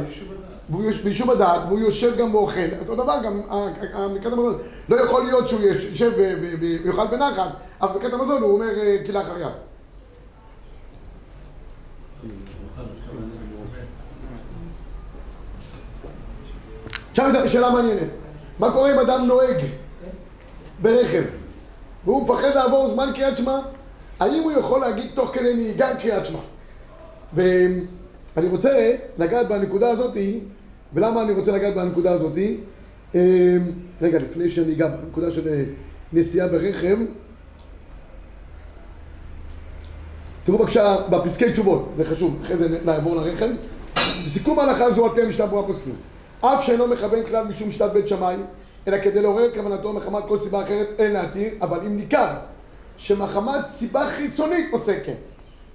והוא 0.70 0.84
יוש- 0.84 1.00
ביישוב 1.00 1.30
הדעת, 1.30 1.60
והוא 1.68 1.78
יושב 1.80 2.16
גם 2.18 2.34
ואוכל, 2.34 2.60
אותו 2.80 2.94
דבר 2.94 3.14
גם, 3.24 3.40
ברכת 4.14 4.32
המזון, 4.32 4.58
לא 4.88 4.96
יכול 4.96 5.24
להיות 5.24 5.48
שהוא 5.48 5.60
יושב 5.90 6.12
ויאכל 6.60 7.06
בנחת, 7.06 7.50
אבל 7.82 7.98
ברכת 7.98 8.12
המזון 8.12 8.42
הוא 8.42 8.52
אומר 8.54 8.78
אה, 8.80 8.96
כלאחר 9.06 9.38
יד. 9.40 9.48
עכשיו 17.10 17.48
שאלה 17.48 17.70
מעניינת, 17.70 18.08
מה 18.58 18.72
קורה 18.72 18.94
אם 18.94 18.98
אדם 18.98 19.26
נוהג 19.26 19.56
ברכב 20.82 21.22
והוא 22.04 22.24
מפחד 22.24 22.50
לעבור 22.54 22.90
זמן 22.90 23.10
קריאת 23.14 23.38
שמע? 23.38 23.58
האם 24.20 24.42
הוא 24.42 24.52
יכול 24.52 24.80
להגיד 24.80 25.10
תוך 25.14 25.30
כדי 25.34 25.54
נהיגה 25.54 25.96
קריאת 25.96 26.26
שמע? 26.26 26.38
ואני 27.34 28.48
רוצה 28.48 28.96
לגעת 29.18 29.48
בנקודה 29.48 29.90
הזאתי, 29.90 30.40
ולמה 30.94 31.22
אני 31.22 31.32
רוצה 31.32 31.52
לגעת 31.52 31.74
בנקודה 31.74 32.12
הזאתי? 32.12 32.56
רגע, 34.02 34.18
לפני 34.18 34.50
שאני 34.50 34.72
אגע 34.72 34.88
בנקודה 34.88 35.32
של 35.32 35.48
אה, 35.48 35.64
נסיעה 36.12 36.48
ברכב, 36.48 36.96
תראו 40.44 40.58
בבקשה 40.58 40.96
בפסקי 41.10 41.52
תשובות, 41.52 41.92
זה 41.96 42.04
חשוב, 42.04 42.40
אחרי 42.42 42.56
זה 42.56 42.78
נעבור 42.84 43.16
לרכב. 43.16 43.48
בסיכום 44.26 44.58
ההלכה 44.58 44.90
זו 44.90 45.04
על 45.04 45.10
פי 45.14 45.22
המשנה 45.22 45.46
ברורה 45.46 45.66
פוסקים. 45.66 45.94
אף 46.40 46.64
שאינו 46.64 46.86
מכוון 46.86 47.24
כלל 47.24 47.44
משום 47.44 47.72
שיטת 47.72 47.90
בית 47.92 48.08
שמאי, 48.08 48.36
אלא 48.88 48.98
כדי 49.04 49.22
לעורר 49.22 49.50
כוונתו 49.54 49.92
מחמת 49.92 50.22
כל 50.28 50.38
סיבה 50.38 50.62
אחרת, 50.62 50.88
אין 50.98 51.12
להתיר, 51.12 51.48
אבל 51.60 51.78
אם 51.86 51.96
ניכר 51.96 52.28
שמחמת 52.96 53.66
סיבה 53.70 54.06
חיצונית 54.10 54.66
עושה 54.72 55.04
כן, 55.04 55.14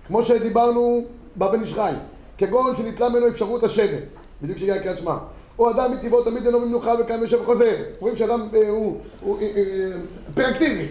כמו 0.08 0.23
שדיברנו 0.23 1.06
בבן 1.38 1.62
איש 1.62 1.73
חי, 1.73 1.91
כגון 2.38 2.76
שניטלה 2.76 3.10
ממנו 3.10 3.28
אפשרות 3.28 3.63
לשבת, 3.63 4.04
בדיוק 4.41 4.58
כשהגיע 4.58 4.80
קריאת 4.80 4.97
שמע, 4.97 5.15
או 5.60 5.71
אדם 5.71 5.91
מטבעו 5.91 6.23
תמיד 6.23 6.45
אינו 6.45 6.60
במנוחה 6.60 6.93
וקם 6.99 7.21
יושב 7.21 7.41
וחוזר, 7.41 7.76
רואים 7.99 8.17
שאדם 8.17 8.47
אה, 8.54 8.69
הוא, 8.69 8.97
הוא 9.21 9.39
אה, 9.41 9.47
אה, 9.56 9.91
פרקטיבי, 10.36 10.88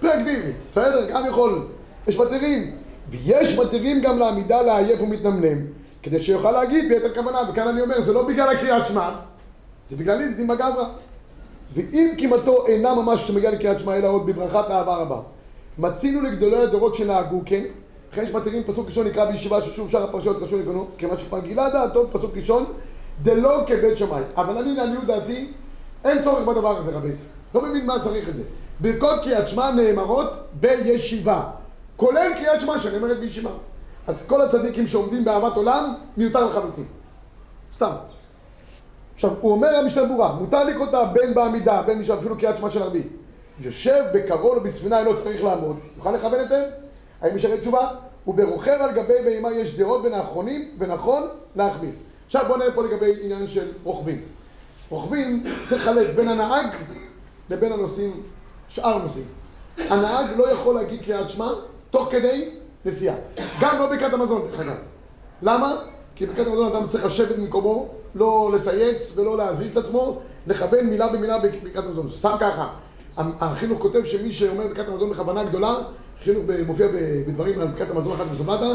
פרקטיבי, 0.00 0.52
בסדר? 0.72 1.10
גם 1.10 1.26
יכול, 1.28 1.62
יש 2.08 2.18
מתירים, 2.18 2.70
ויש 3.10 3.58
מתירים 3.58 4.00
גם 4.00 4.18
לעמידה 4.18 4.62
לעייף 4.62 5.02
ומתנמנם, 5.02 5.58
כדי 6.02 6.20
שיוכל 6.20 6.50
להגיד 6.50 6.88
ביתר 6.88 7.14
כוונה, 7.14 7.38
וכאן 7.50 7.68
אני 7.68 7.80
אומר, 7.80 8.02
זה 8.02 8.12
לא 8.12 8.28
בגלל 8.28 8.48
הקריאת 8.48 8.86
שמע, 8.86 9.10
זה 9.88 9.96
בגלל 9.96 10.20
איזה 10.20 10.36
דין 10.36 10.46
בגברא. 10.46 10.84
ואם 11.74 12.08
קימתו 12.18 12.66
אינה 12.66 12.94
ממש 12.94 13.22
כשמגיע 13.22 13.50
לקריאת 13.50 13.78
שמע 13.78 13.96
אלא 13.96 14.08
עוד 14.08 14.26
בברכת 14.26 14.70
אהבה 14.70 14.96
רבה. 14.96 15.20
מצינו 15.78 16.20
לגדולי 16.20 16.62
הדורות 16.62 16.94
שנהגו 16.94 17.42
כן, 17.46 17.64
לכן 18.12 18.22
יש 18.22 18.30
מתירים 18.30 18.62
פסוק 18.64 18.86
ראשון 18.86 19.06
נקרא 19.06 19.30
בישיבה 19.30 19.64
ששוב 19.64 19.90
שאר 19.90 20.02
הפרשיות 20.02 20.42
רשום 20.42 20.60
לקנו, 20.60 20.86
כיוון 20.98 21.18
שכבר 21.18 21.38
גילה 21.38 21.70
דעתו 21.70 22.06
פסוק 22.12 22.36
ראשון, 22.36 22.64
דלא 23.22 23.64
כבית 23.66 23.98
שמאי. 23.98 24.22
אבל 24.36 24.58
אני 24.58 24.74
לעניות 24.74 25.04
דעתי, 25.04 25.52
אין 26.04 26.22
צורך 26.22 26.48
בדבר 26.48 26.78
הזה 26.78 26.90
רבי 26.90 27.08
ישראל. 27.08 27.30
לא 27.54 27.62
מבין 27.62 27.86
מה 27.86 28.00
צריך 28.00 28.28
את 28.28 28.34
זה. 28.34 28.42
ברכות 28.80 29.22
קריאת 29.22 29.48
שמע 29.48 29.70
נאמרות 29.70 30.32
בישיבה, 30.60 31.42
כולל 31.96 32.30
קריאת 32.38 32.60
שמע 32.60 32.80
שנאמרת 32.80 33.20
בישיבה. 33.20 33.50
אז 34.10 34.26
כל 34.26 34.42
הצדיקים 34.42 34.88
שעומדים 34.88 35.24
באהבת 35.24 35.56
עולם, 35.56 35.94
מיותר 36.16 36.46
לחלוטין. 36.46 36.84
סתם. 37.74 37.90
עכשיו, 39.14 39.30
הוא 39.40 39.52
אומר 39.52 39.68
המשנה 39.68 40.04
ברורה, 40.04 40.32
מותר 40.32 40.64
לקרוא 40.64 40.86
אותה 40.86 41.04
בין 41.04 41.34
בעמידה, 41.34 41.82
בין 41.82 41.98
מישהו, 41.98 42.14
אפילו 42.18 42.38
קריאת 42.38 42.56
שמע 42.56 42.70
של 42.70 42.82
ערבי. 42.82 43.02
יושב 43.60 44.04
בקרון 44.14 44.56
או 44.56 44.62
בספינה 44.62 44.98
אינו 44.98 45.16
צריך 45.16 45.44
לעמוד, 45.44 45.76
יוכל 45.96 46.12
לכוון 46.12 46.40
היטב? 46.40 46.62
האם 47.20 47.36
יש 47.36 47.44
הרי 47.44 47.60
תשובה? 47.60 47.88
וברוכב 48.26 48.76
על 48.80 48.92
גבי 48.92 49.14
בהמה 49.24 49.52
יש 49.52 49.76
דעות 49.76 50.02
בין 50.02 50.14
האחרונים, 50.14 50.70
ונכון 50.78 51.22
להחמיר. 51.56 51.92
עכשיו 52.26 52.44
בואו 52.46 52.58
נראה 52.58 52.72
פה 52.72 52.84
לגבי 52.84 53.12
עניין 53.22 53.48
של 53.48 53.68
רוכבים. 53.84 54.22
רוכבים 54.90 55.44
צריך 55.68 55.82
לחלק 55.82 56.06
בין 56.14 56.28
הנהג 56.28 56.66
לבין 57.50 57.72
הנוסעים, 57.72 58.12
שאר 58.68 58.94
הנוסעים. 58.94 59.26
הנהג 59.78 60.26
לא 60.36 60.50
יכול 60.52 60.74
להגיד 60.74 61.02
קריאת 61.04 61.30
שמע 61.30 61.48
תוך 61.90 62.08
כדי 62.10 62.48
נסיעה. 62.84 63.16
גם 63.60 63.78
לא 63.78 63.86
ברכת 63.86 64.12
המזון, 64.12 64.48
דרך 64.50 64.60
אגב. 64.60 64.76
למה? 65.42 65.76
כי 66.16 66.26
ברכת 66.26 66.46
המזון 66.46 66.66
אדם 66.66 66.88
צריך 66.88 67.06
לשבת 67.06 67.36
במקומו, 67.36 67.88
לא 68.14 68.50
לצייץ 68.54 69.18
ולא 69.18 69.36
להזיז 69.36 69.76
את 69.76 69.84
עצמו, 69.84 70.20
לכוון 70.46 70.86
מילה 70.86 71.08
במילה 71.12 71.38
בברכת 71.38 71.76
המזון. 71.76 72.10
סתם 72.18 72.36
ככה. 72.40 72.68
החינוך 73.16 73.82
כותב 73.82 74.04
שמי 74.04 74.32
שאומר 74.32 74.66
ברכת 74.66 74.88
המזון 74.88 75.10
בכוונה 75.10 75.44
גדולה, 75.44 75.74
חינוך 76.24 76.44
מופיע 76.66 76.86
בדברים 77.26 77.60
על 77.60 77.66
ברכת 77.66 77.90
המזון 77.90 78.12
אחת 78.12 78.24
וסבתה, 78.32 78.66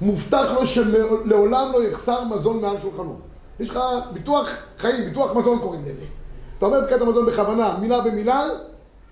מובטח 0.00 0.50
לו 0.54 0.66
שלעולם 0.66 1.72
לא 1.72 1.84
יחסר 1.84 2.24
מזון 2.24 2.60
מעל 2.60 2.80
שולחנו. 2.80 3.16
יש 3.60 3.70
לך 3.70 3.78
ביטוח 4.12 4.50
חיים, 4.78 5.04
ביטוח 5.04 5.36
מזון 5.36 5.58
קוראים 5.58 5.82
לזה. 5.86 6.04
אתה 6.58 6.66
אומר 6.66 6.80
ברכת 6.80 7.00
המזון 7.00 7.26
בכוונה, 7.26 7.76
מילה 7.80 8.00
במילה, 8.00 8.42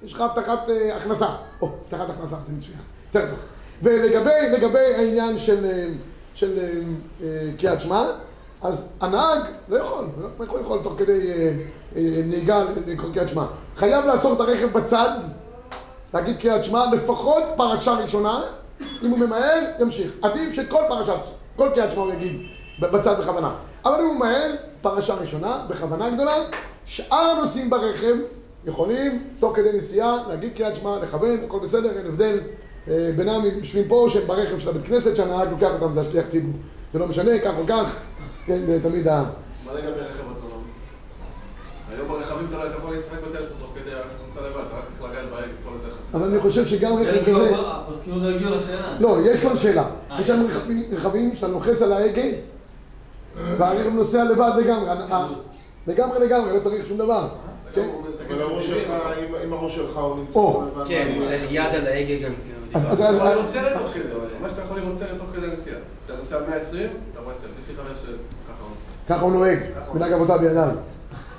יש 0.03 0.13
לך 0.13 0.21
הבטחת 0.21 0.71
אה, 0.71 0.97
הכנסה. 0.97 1.29
או, 1.61 1.69
הבטחת 1.83 2.11
הכנסה, 2.11 2.37
זה 2.47 2.53
מצוין. 2.53 2.79
יותר 3.15 3.31
טוב. 3.31 3.39
ולגבי 3.83 4.51
לגבי 4.53 4.95
העניין 4.95 5.39
של, 5.39 5.91
של 6.35 6.59
אה, 7.23 7.27
קריאת 7.59 7.81
שמע, 7.81 8.05
אז 8.63 8.89
הנהג 9.01 9.39
לא 9.69 9.77
יכול, 9.77 10.05
איך 10.41 10.51
הוא 10.51 10.61
יכול 10.61 10.79
תוך 10.83 10.95
כדי 10.99 11.33
אה, 11.33 11.53
אה, 11.97 12.23
נהיגה 12.25 12.65
לקרוא 12.87 13.13
קריאת 13.15 13.29
שמע? 13.29 13.45
חייב 13.77 14.07
לעצור 14.07 14.33
את 14.33 14.41
הרכב 14.41 14.73
בצד, 14.73 15.19
להגיד 16.15 16.39
קריאת 16.39 16.65
שמע, 16.65 16.85
לפחות 16.95 17.43
פרשה 17.57 17.93
ראשונה, 17.93 18.43
אם 19.03 19.11
הוא 19.11 19.19
ממהר, 19.19 19.61
ימשיך. 19.81 20.13
עדיף 20.23 20.53
שכל 20.53 20.83
פרשת, 20.89 21.13
כל 21.57 21.69
קריאת 21.75 21.93
שמע 21.93 22.03
הוא 22.03 22.13
יגיד 22.13 22.41
בצד 22.81 23.21
בכוונה. 23.21 23.55
אבל 23.85 23.95
אם 24.01 24.07
הוא 24.07 24.15
ממהר, 24.15 24.51
פרשה 24.83 25.15
ראשונה, 25.15 25.65
בכוונה 25.69 26.11
גדולה, 26.11 26.35
שאר 26.87 27.17
הנוסעים 27.17 27.71
ברכב 27.71 28.15
יכולים, 28.65 29.25
תוך 29.41 29.57
כדי 29.57 29.73
נסיעה, 29.73 30.17
להגיד 30.29 30.57
קריאת 30.57 30.77
שמע, 30.77 30.99
לכוון, 31.03 31.39
הכל 31.45 31.59
בסדר, 31.59 31.99
אין 31.99 32.07
הבדל 32.07 32.39
בינם 32.87 33.41
אם 33.53 33.59
יושבים 33.59 33.85
פה, 33.89 34.07
שהם 34.13 34.27
ברכב 34.27 34.59
של 34.59 34.69
הבית 34.69 34.85
כנסת, 34.85 35.17
שהנהג 35.17 35.49
לוקח 35.51 35.71
אותם, 35.81 35.95
זה 35.95 36.01
השליח 36.01 36.27
ציבור. 36.29 36.53
זה 36.93 36.99
לא 36.99 37.07
משנה, 37.09 37.39
כך 37.39 37.53
או 37.59 37.67
כך, 37.69 37.97
כן, 38.47 38.59
זה 38.67 38.79
תמיד 38.83 39.09
ה... 39.09 39.25
מה 39.67 39.73
לגבי 39.75 39.89
רכב 40.01 40.21
אוטונומי? 40.29 40.63
היום 41.93 42.09
ברכבים 42.09 42.47
אתה 42.49 42.59
לא 42.59 42.67
אתה 42.67 42.75
יכול 42.79 42.95
לשחק 42.97 43.19
בטלפון 43.29 43.57
תוך 43.59 43.71
כדי 43.75 43.93
הרכב 43.95 44.09
נוסע 44.29 44.41
לבד, 44.41 44.61
אתה 44.67 44.77
רק 44.77 44.85
צריך 44.89 45.03
לגעת 45.03 45.31
בהגה 45.31 45.47
כל 45.65 45.71
איזה 45.77 45.89
חצי. 45.91 46.17
אבל 46.17 46.27
אני 46.29 46.41
חושב 46.41 46.67
שגם 46.67 46.93
רכב 46.97 47.25
כזה... 47.31 47.51
הפוסקים 47.59 48.13
עוד 48.15 48.23
לא 48.23 48.29
הגיעו 48.29 48.55
לשאלה. 48.57 48.97
לא, 49.01 49.17
יש 49.25 49.41
כאן 49.41 49.57
שאלה. 49.59 49.85
אה, 50.11 50.21
יש 50.21 50.27
שם 50.27 50.47
רכבים- 50.93 51.37
שאתה 51.37 51.49
לוחץ 51.49 51.83
על 51.83 51.93
ההגה, 51.93 52.23
והרכב 53.37 53.91
נוסע 53.95 54.25
לבד 54.25 54.53
לגמרי. 54.59 54.89
לגמרי 55.87 56.27
לגמרי, 56.27 56.55
לא 56.55 56.61
צריך 56.61 56.87
שום 56.89 56.99
דבר. 56.99 57.29
כן? 57.75 57.89
אבל 58.29 58.41
הראש 58.43 58.67
שלך, 58.67 58.91
אם- 59.45 59.53
הראש 59.53 59.75
שלך 59.77 59.97
הוא 59.97 60.17
נמצא... 60.19 60.41
כן. 60.89 61.13
צריך 61.21 61.43
יד 61.51 61.65
על 61.75 61.87
ההגה 61.87 62.15
גם. 62.29 62.33
אז- 62.75 62.87
אז- 62.93 63.01
אתה 63.01 63.17
יכול 63.17 63.29
לראות 63.29 63.49
סרט 63.49 63.73
תוך 63.79 63.93
כדי, 63.95 64.03
מה 64.43 64.49
שאתה 64.49 64.63
יכול 64.63 64.79
לראות 64.81 64.97
סרט 64.97 65.19
תוך 65.19 65.27
כדי 65.37 65.47
נסיעה. 65.47 65.77
אתה 66.07 66.13
נוסע 66.17 66.37
120, 66.49 66.89
אתה 67.13 67.21
רואה 67.21 67.35
סרט. 67.35 67.51
יש 67.63 67.69
לי 67.69 67.75
חבר 67.77 67.95
שככה 67.95 68.13
הוא. 68.63 68.69
ככה 69.09 69.25
הוא 69.25 69.33
נוהג, 69.33 69.59
מנהג 69.95 70.13
אבותיו 70.13 70.39
בידיו. 70.39 70.69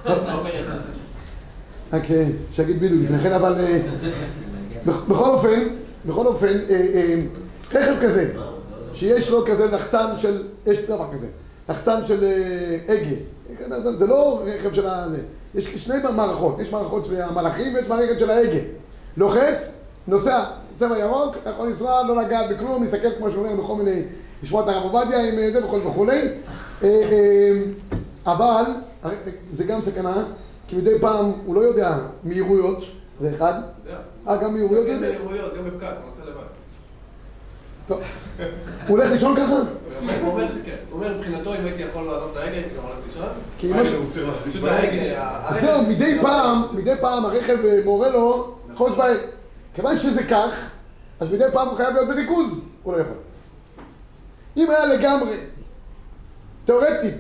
רק 1.94 2.12
אה, 2.12 2.26
שיגיד 2.52 2.80
בדיוק 2.82 3.02
לפני 3.04 3.20
כן, 3.24 3.32
אבל 3.34 3.54
אה, 3.60 3.82
בכ- 4.86 5.04
בכל 5.08 5.30
אופן, 5.30 5.64
בכל 6.06 6.28
אופן, 6.28 6.48
אה, 6.70 6.76
אה, 6.94 7.16
רכב 7.74 7.94
כזה, 8.02 8.34
שיש 8.94 9.30
לו 9.30 9.46
כזה 9.46 9.66
לחצן 9.72 10.06
של, 10.18 10.44
יש 10.66 10.80
דבר 10.80 11.06
כזה, 11.14 11.28
לחצן 11.70 12.06
של 12.06 12.24
הגה, 12.88 13.16
זה 13.98 14.08
לא 14.08 14.42
רכב 14.46 14.74
של 14.74 14.88
ה... 14.88 15.06
יש 15.56 15.76
שני 15.76 15.96
מערכות, 16.16 16.60
יש 16.60 16.72
מערכות 16.72 17.06
של 17.06 17.22
המלאכים 17.22 17.76
ויש 17.76 17.88
מערכת 17.88 18.20
של 18.20 18.30
ההגה. 18.30 18.60
לוחץ, 19.18 19.82
נוסע, 20.08 20.44
צבע 20.78 20.98
ירוק, 21.00 21.36
יכול 21.54 21.68
לנסוע, 21.68 22.04
לא 22.08 22.22
לגעת 22.22 22.50
בכלום, 22.50 22.84
מסתכל 22.84 23.08
כמו 23.18 23.32
שאומר 23.32 23.56
בכל 23.56 23.76
מיני, 23.76 24.02
לשמוע 24.44 24.64
את 24.64 24.68
הרב 24.68 24.84
עובדיה 24.94 25.20
עם 25.30 25.40
אה, 25.40 25.52
זה 25.52 25.66
וכו' 25.66 25.84
וכולי. 25.84 26.22
אה, 26.84 26.88
אה, 26.88 27.52
אבל 28.34 28.64
זה 29.50 29.64
גם 29.64 29.82
סכנה, 29.82 30.24
כי 30.68 30.76
מדי 30.76 31.00
פעם 31.02 31.32
הוא 31.46 31.56
לא 31.56 31.62
יודע 31.62 31.98
מהירויות, 32.24 32.84
זה 33.22 33.32
אחד. 33.36 33.54
יודע. 33.86 33.98
אה, 34.28 34.38
גם 34.38 34.54
מהירויות 34.54 34.86
הוא 34.88 34.96
גם 34.96 35.04
יודע? 35.04 35.10
באירויות, 35.18 35.54
גם 35.58 35.64
בפקק, 35.66 35.84
הוא 35.84 36.26
לבד. 36.30 36.44
טוב. 37.88 38.00
הוא 38.88 38.98
הולך 38.98 39.12
לישון 39.12 39.36
ככה? 39.36 39.56
הוא 39.56 40.32
אומר- 40.32 40.48
שכן. 40.48 40.76
הוא 40.92 41.00
אומר, 41.02 41.18
מבחינתו, 41.18 41.54
אם 41.56 41.66
הייתי 41.66 41.82
יכול 41.82 42.04
לעזוב 42.04 42.30
את 42.32 42.38
ההגה, 42.38 42.52
הייתי 42.52 42.70
גם 42.78 42.84
הולך 42.84 42.98
לישון. 43.08 43.28
כי 43.58 43.68
ש- 43.90 43.94
הוא 43.94 44.10
צריך 44.10 44.28
להחזיק 44.28 44.54
פשוט 44.54 44.68
ההגה... 44.70 45.22
ה- 45.24 45.48
אז 45.50 45.62
זהו, 45.62 45.82
מדי 45.84 46.06
להיות- 46.12 46.22
פעם, 46.26 46.62
מדי 46.74 46.94
פעם 47.02 47.26
הרכב 47.26 47.58
מורה 47.86 48.10
לו 48.10 48.54
חוץ 48.76 48.94
בעת. 48.96 49.18
כיוון 49.74 49.98
שזה 49.98 50.24
כך, 50.24 50.72
אז 51.20 51.34
מדי 51.34 51.44
פעם 51.54 51.68
הוא 51.68 51.78
חייב 51.78 51.94
להיות 51.94 52.08
בריכוז, 52.08 52.62
הוא 52.84 52.94
לא 52.94 52.98
יכול. 52.98 53.18
אם 54.58 54.70
היה 54.70 54.86
לגמרי, 54.86 55.38
תיאורטית, 56.66 57.14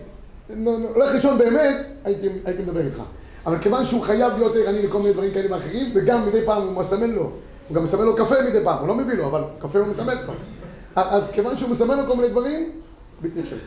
הולך 0.65 1.13
לישון 1.13 1.37
באמת, 1.37 1.87
הייתי, 2.03 2.27
הייתי 2.45 2.61
מדבר 2.61 2.85
איתך. 2.85 3.01
אבל 3.45 3.57
כיוון 3.59 3.85
שהוא 3.85 4.01
חייב 4.01 4.33
להיות 4.37 4.55
ערני 4.55 4.87
לכל 4.87 4.99
מיני 4.99 5.13
דברים 5.13 5.33
כאלה 5.33 5.55
ואחרים, 5.55 5.91
וגם 5.93 6.27
מדי 6.27 6.45
פעם 6.45 6.61
הוא 6.61 6.71
מסמן 6.71 7.11
לו, 7.11 7.31
הוא 7.67 7.75
גם 7.75 7.83
מסמן 7.83 8.05
לו 8.05 8.15
קפה 8.15 8.35
מדי 8.49 8.63
פעם, 8.63 8.79
הוא 8.79 8.87
לא 8.87 8.95
מביא 8.95 9.13
לו, 9.13 9.25
אבל 9.25 9.43
קפה 9.59 9.79
הוא 9.79 9.87
מסמן 9.87 10.17
לו. 10.27 10.33
אז 10.95 11.31
כיוון 11.31 11.57
שהוא 11.57 11.69
מסמן 11.69 11.97
לו 11.97 12.07
כל 12.07 12.15
מיני 12.15 12.29
דברים, 12.29 12.71
בלתי 13.21 13.39
אפשרי. 13.39 13.59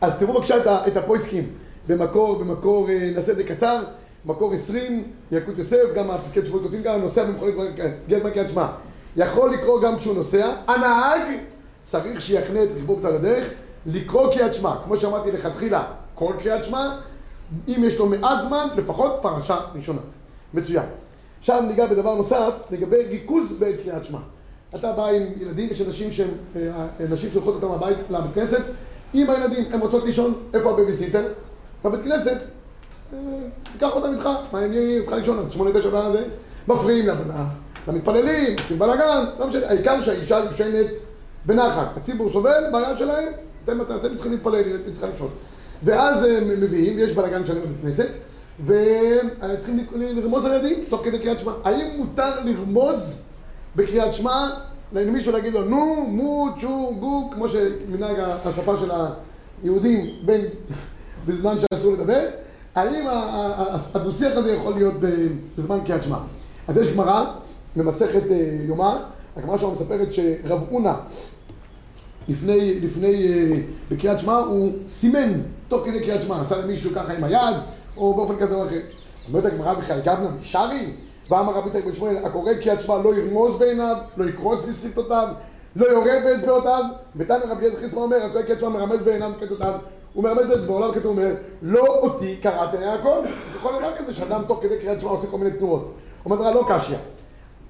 אז 0.00 0.18
תראו 0.18 0.34
בבקשה 0.34 0.86
את 0.86 0.96
הפויסקים 0.96 1.48
במקור, 1.88 2.38
במקור, 2.38 2.88
אה, 2.90 3.10
נעשה 3.14 3.32
את 3.32 3.36
זה 3.36 3.44
קצר, 3.44 3.82
מקור 4.26 4.52
20, 4.52 5.04
ילקוט 5.32 5.58
יוסף, 5.58 5.82
גם 5.94 6.10
הפסקי 6.10 6.42
תשובות 6.42 6.62
כותבים 6.62 6.82
גם, 6.82 7.00
נוסע 7.00 7.24
במכונית, 7.24 7.54
הגיע 8.04 8.18
הזמן 8.18 8.30
קריאת 8.30 8.50
שמע. 8.50 8.66
יכול 9.16 9.50
לקרוא 9.54 9.82
גם 9.82 9.98
כשהוא 9.98 10.14
נוסע, 10.14 10.52
הנהג 10.68 11.22
צריך 11.84 12.22
שיחנה 12.22 12.62
את 12.62 12.68
רכבו 12.76 12.96
בצד 12.96 13.14
הדרך, 13.14 13.52
לקרוא 13.86 14.32
קריאת 14.32 14.54
שמע. 14.54 14.74
כמו 14.84 14.96
שאמרתי 14.96 15.32
לכתחילה, 15.32 15.84
כל 16.14 16.32
קריאת 16.42 16.64
שמע, 16.64 16.96
אם 17.68 17.84
יש 17.84 17.98
לו 17.98 18.06
מעט 18.06 18.42
זמן, 18.48 18.66
לפחות 18.76 19.18
פרשה 19.22 19.56
ראשונה. 19.74 20.00
מצוין. 20.54 20.84
עכשיו 21.38 21.62
ניגע 21.62 21.86
בדבר 21.86 22.14
נוסף, 22.14 22.52
לגבי 22.70 22.96
ריכוז 22.96 23.52
בעת 23.58 23.74
קריאת 23.84 24.04
שמע. 24.04 24.18
אתה 24.74 24.92
בא 24.92 25.06
עם 25.06 25.22
ילדים, 25.40 25.68
יש 25.72 25.80
אנשים 25.80 26.12
שהם, 26.12 26.28
אה, 26.56 26.86
נשים 27.10 27.30
שולחות 27.32 27.54
אותם 27.54 27.70
הבית 27.70 27.96
לבית 28.10 28.34
כנסת, 28.34 28.62
עם 29.14 29.30
הילדים, 29.30 29.64
הן 29.72 29.80
רוצות 29.80 30.04
לישון, 30.04 30.34
איפה 30.54 30.70
הבייביסיטר? 30.70 31.22
בבית 31.84 32.00
כנסת, 32.04 32.38
תיקח 33.72 33.90
אותם 33.92 34.12
איתך, 34.12 34.28
מה 34.52 34.64
אני 34.64 34.98
צריכה 35.00 35.16
לישון 35.16 35.38
עד 35.38 35.52
שמונה 35.52 35.80
תשע 35.80 35.88
בעיה 35.90 36.12
זה, 36.12 36.24
מפריעים 36.68 37.08
למתפללים, 37.88 38.56
עושים 38.58 38.78
בלאגן, 38.78 39.24
לא 39.38 39.46
משנה, 39.46 39.66
העיקר 39.68 40.02
שהאישה 40.02 40.38
יושנת 40.50 40.90
בנחת, 41.46 41.96
הציבור 41.96 42.32
סובל, 42.32 42.64
בעיה 42.72 42.98
שלהם, 42.98 43.28
אתם, 43.64 43.80
אתם, 43.80 43.94
אתם 43.96 44.14
צריכים 44.14 44.32
להתפלל, 44.32 44.54
היא 44.54 44.92
צריכה 44.92 45.06
לישון. 45.12 45.28
ואז 45.84 46.24
הם 46.24 46.48
מביאים, 46.48 46.98
יש 46.98 47.12
בלאגן 47.12 47.46
שלם 47.46 47.60
בבית 47.60 47.76
כנסת, 47.82 48.08
וצריכים 48.66 49.86
לרמוז 49.94 50.44
על 50.44 50.52
ילדים 50.52 50.84
תוך 50.88 51.04
כדי 51.04 51.18
קריאת 51.18 51.40
שמע. 51.40 51.52
האם 51.64 51.88
מותר 51.96 52.44
לרמוז 52.44 53.22
בקריאת 53.76 54.14
שמע 54.14 54.48
למישהו 54.92 55.32
להגיד 55.32 55.52
לו 55.52 55.64
נו, 55.64 56.06
מו, 56.08 56.48
צ'ו, 56.60 56.94
גו, 57.00 57.30
כמו 57.32 57.48
שמנהג 57.48 58.16
השפה 58.44 58.74
של 58.80 58.90
היהודים 59.62 60.06
בין, 60.24 60.40
בזמן 61.26 61.56
שאסור 61.60 61.92
לדבר, 61.92 62.26
האם 62.76 63.06
הדו-שיח 63.94 64.36
הזה 64.36 64.52
יכול 64.52 64.74
להיות 64.74 64.94
בזמן 65.58 65.78
קריאת 65.86 66.02
שמע? 66.02 66.16
אז 66.68 66.76
יש 66.76 66.92
גמרא 66.92 67.24
במסכת 67.76 68.30
אה, 68.30 68.58
יומא, 68.66 68.96
הגמרא 69.36 69.58
שלנו 69.58 69.72
מספרת 69.72 70.12
שרב 70.12 70.60
אונה 70.72 70.96
לפני, 72.28 72.80
לפני, 72.80 73.28
אה, 73.28 73.60
בקריאת 73.90 74.20
שמע 74.20 74.36
הוא 74.36 74.72
סימן 74.88 75.32
תוך 75.68 75.86
כדי 75.86 76.00
קריאת 76.00 76.22
שמע, 76.22 76.40
עשה 76.40 76.58
למישהו 76.58 76.90
ככה 76.94 77.12
עם 77.12 77.24
היד, 77.24 77.56
או 77.96 78.14
באופן 78.14 78.36
כזה 78.36 78.54
או 78.54 78.66
אחר. 78.66 78.80
אומרת 79.28 79.44
הגמרא 79.44 79.74
בכלל 79.74 80.00
גבנה 80.00 80.30
משרי? 80.40 80.92
ואמר 81.30 81.52
רבי 81.52 81.68
יצחק 81.68 81.84
בן 81.84 81.94
שמואל, 81.94 82.16
הקורא 82.24 82.54
קריאת 82.54 82.80
שמע 82.80 82.98
לא 82.98 83.14
ירמוז 83.14 83.58
בעיניו, 83.58 83.96
לא 84.16 84.24
יקרוץ 84.24 84.64
בשפתותיו, 84.64 85.28
לא 85.76 85.86
יורה 85.86 86.12
באצבעותיו. 86.24 86.84
ותנא 87.16 87.44
רבי 87.50 87.66
אליעזר 87.66 87.80
חיסמא 87.80 88.00
אומר, 88.00 88.16
הקורא 88.16 88.42
קריאת 88.42 88.60
שמע 88.60 88.68
מרמז 88.68 89.02
בעיניו 89.02 89.30
וכתותיו, 89.36 89.74
הוא 90.16 90.24
מרמז 90.24 90.46
באצבעו, 90.46 90.80
למה 90.80 90.94
כתוב 90.94 91.06
אומר, 91.06 91.34
לא 91.62 91.86
אותי 91.86 92.36
קראתם 92.42 92.80
יעקב. 92.80 93.24
יכול 93.56 93.72
להיות 93.72 93.94
כזה 93.98 94.14
שאדם 94.14 94.42
תוך 94.46 94.58
כדי 94.62 94.78
קריאת 94.78 95.00
שמע 95.00 95.10
עושה 95.10 95.26
כל 95.26 95.38
מיני 95.38 95.50
תנועות. 95.50 95.92
אומר 96.24 96.54
לא 96.54 96.64
קשיא. 96.68 96.96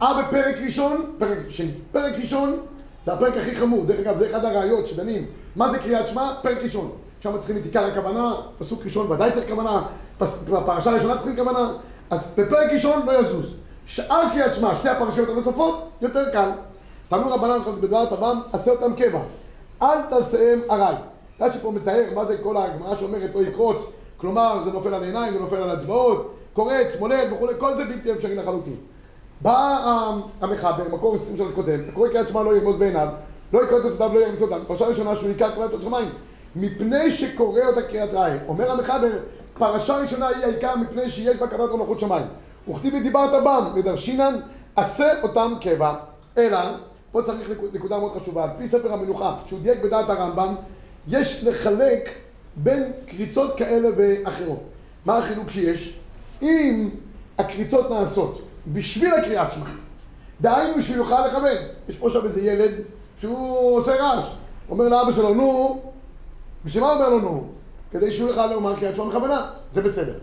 אה 0.03 0.23
בפרק 0.23 0.57
ראשון, 0.65 1.15
פרק 1.19 1.39
שני. 1.49 1.71
פרק 1.93 2.15
ראשון 2.23 2.57
זה 3.05 3.13
הפרק 3.13 3.37
הכי 3.37 3.55
חמור, 3.55 3.85
דרך 3.85 4.01
אגב 4.01 4.17
זה 4.17 4.31
אחד 4.31 4.45
הראיות 4.45 4.87
שדנים 4.87 5.25
מה 5.57 5.71
זה 5.71 5.79
קריאת 5.79 6.09
שמע? 6.09 6.33
פרק 6.43 6.59
ראשון 6.63 6.91
שם 7.21 7.39
צריכים 7.39 7.57
את 7.57 7.65
עיקר 7.65 7.85
הכוונה, 7.85 8.35
פסוק 8.59 8.85
ראשון 8.85 9.11
ודאי 9.11 9.33
צריך 9.33 9.49
כוונה, 9.49 9.83
בפרשה 10.21 10.91
הראשונה 10.91 11.17
צריכים 11.17 11.37
כוונה 11.37 11.73
אז 12.11 12.35
בפרק 12.39 12.73
ראשון 12.73 13.07
לא 13.07 13.21
יזוז 13.21 13.53
שאר 13.87 14.23
קריאת 14.33 14.55
שמע, 14.55 14.77
שתי 14.77 14.89
הפרשיות 14.89 15.29
הנוספות, 15.29 15.89
יותר 16.03 16.31
קל 16.33 16.51
תנו 17.09 17.35
רבנן 17.35 17.59
בדבר 17.81 18.07
טבעם, 18.17 18.41
עשה 18.53 18.71
אותם 18.71 18.95
קבע 18.95 19.21
אל 19.83 20.03
תעשיהם 20.11 20.61
ארעי 20.71 20.97
רש"י 21.41 21.59
פה 21.59 21.71
מתאר 21.71 22.05
מה 22.15 22.25
זה 22.25 22.39
כל 22.39 22.57
הגמרא 22.57 22.97
שאומרת 22.97 23.31
לא 23.35 23.41
יקרוץ 23.41 23.83
כלומר 24.17 24.61
זה 24.65 24.71
נופל 24.71 24.95
על 24.95 25.05
עיניים, 25.05 25.33
זה 25.33 25.41
נופל 25.41 25.57
על 25.57 25.77
אצבעות 25.77 26.35
קורץ, 26.53 27.01
מולל 27.01 27.33
וכולי, 27.33 27.53
כל 27.59 27.75
זה 27.77 27.85
בלתי 27.85 28.13
אפשרי 28.13 28.35
לחלוטין 28.35 28.77
בא 29.41 29.79
המחבר, 30.41 30.85
מקור 30.93 31.15
23 31.15 31.53
כותב, 31.55 31.79
הקורא 31.89 32.09
קריאת 32.09 32.29
שמע 32.29 32.43
לא 32.43 32.57
ירמוז 32.57 32.77
בעיניו, 32.77 33.09
לא 33.53 33.65
יקרא 33.65 33.79
את 33.79 33.83
תוצאותיו, 33.83 34.11
לא 34.15 34.21
ירמוז 34.21 34.43
אותם. 34.43 34.59
פרשה 34.67 34.87
ראשונה 34.87 35.17
שהוא 35.17 35.29
עיקר 35.29 35.51
קריאת 35.51 35.71
שמיים, 35.83 36.09
מפני 36.57 37.11
שקורא 37.11 37.61
אותה 37.67 37.83
קריאת 37.83 38.11
רעי. 38.15 38.39
אומר 38.49 38.71
המחבר, 38.71 39.19
פרשה 39.59 39.97
ראשונה 39.97 40.27
היא 40.29 40.45
העיקר 40.45 40.77
מפני 40.77 41.11
שיש 41.11 41.37
בה 41.37 41.47
כוונת 41.49 41.71
מלאכות 41.71 42.01
שמיים. 42.01 42.27
וכתיב 42.69 42.95
ודיברת 42.95 43.43
בם, 43.45 43.65
ודרשינן, 43.75 44.35
עשה 44.77 45.23
אותם 45.23 45.53
קבע. 45.61 45.95
אלא, 46.39 46.59
פה 47.13 47.23
צריך 47.23 47.51
נקוד- 47.51 47.77
נקודה 47.77 47.99
מאוד 47.99 48.13
חשובה, 48.21 48.45
על 48.45 48.51
פי 48.59 48.69
ספר 48.69 48.93
המנוחה, 48.93 49.35
שהוא 49.47 49.61
דייק 49.63 49.83
בדעת 49.83 50.11
הרמב"ם, 50.11 50.55
יש 51.09 51.45
לחלק 51.45 52.09
בין 52.57 52.93
קריצות 53.07 53.59
כאלה 53.59 53.89
ואחרות. 53.97 54.63
מה 55.05 55.19
החילוק 55.19 55.51
שיש? 55.51 55.99
אם 56.43 56.89
הקריצות 57.39 57.91
נעשות 57.91 58.43
בשביל 58.73 59.15
הקריאת 59.15 59.53
שמע, 59.53 59.67
דהיינו 60.41 60.83
שהוא 60.83 60.97
יוכל 60.97 61.27
לכוון. 61.27 61.57
יש 61.89 61.97
פה 61.97 62.11
שם 62.11 62.25
איזה 62.25 62.41
ילד 62.41 62.73
שהוא 63.21 63.77
עושה 63.77 63.95
רעש. 63.95 64.25
אומר 64.71 64.89
לאבא 64.89 65.13
שלו, 65.13 65.35
נו, 65.35 65.83
בשביל 66.65 66.85
מה 66.85 66.93
אומר 66.93 67.09
לו 67.09 67.21
נו? 67.21 67.49
כדי 67.91 68.13
שהוא 68.13 68.29
יוכל 68.29 68.47
לומר 68.47 68.77
קריאת 68.77 68.97
שמע 68.97 69.09
בכוונה. 69.09 69.47
זה 69.73 69.83
בסדר. 69.83 70.19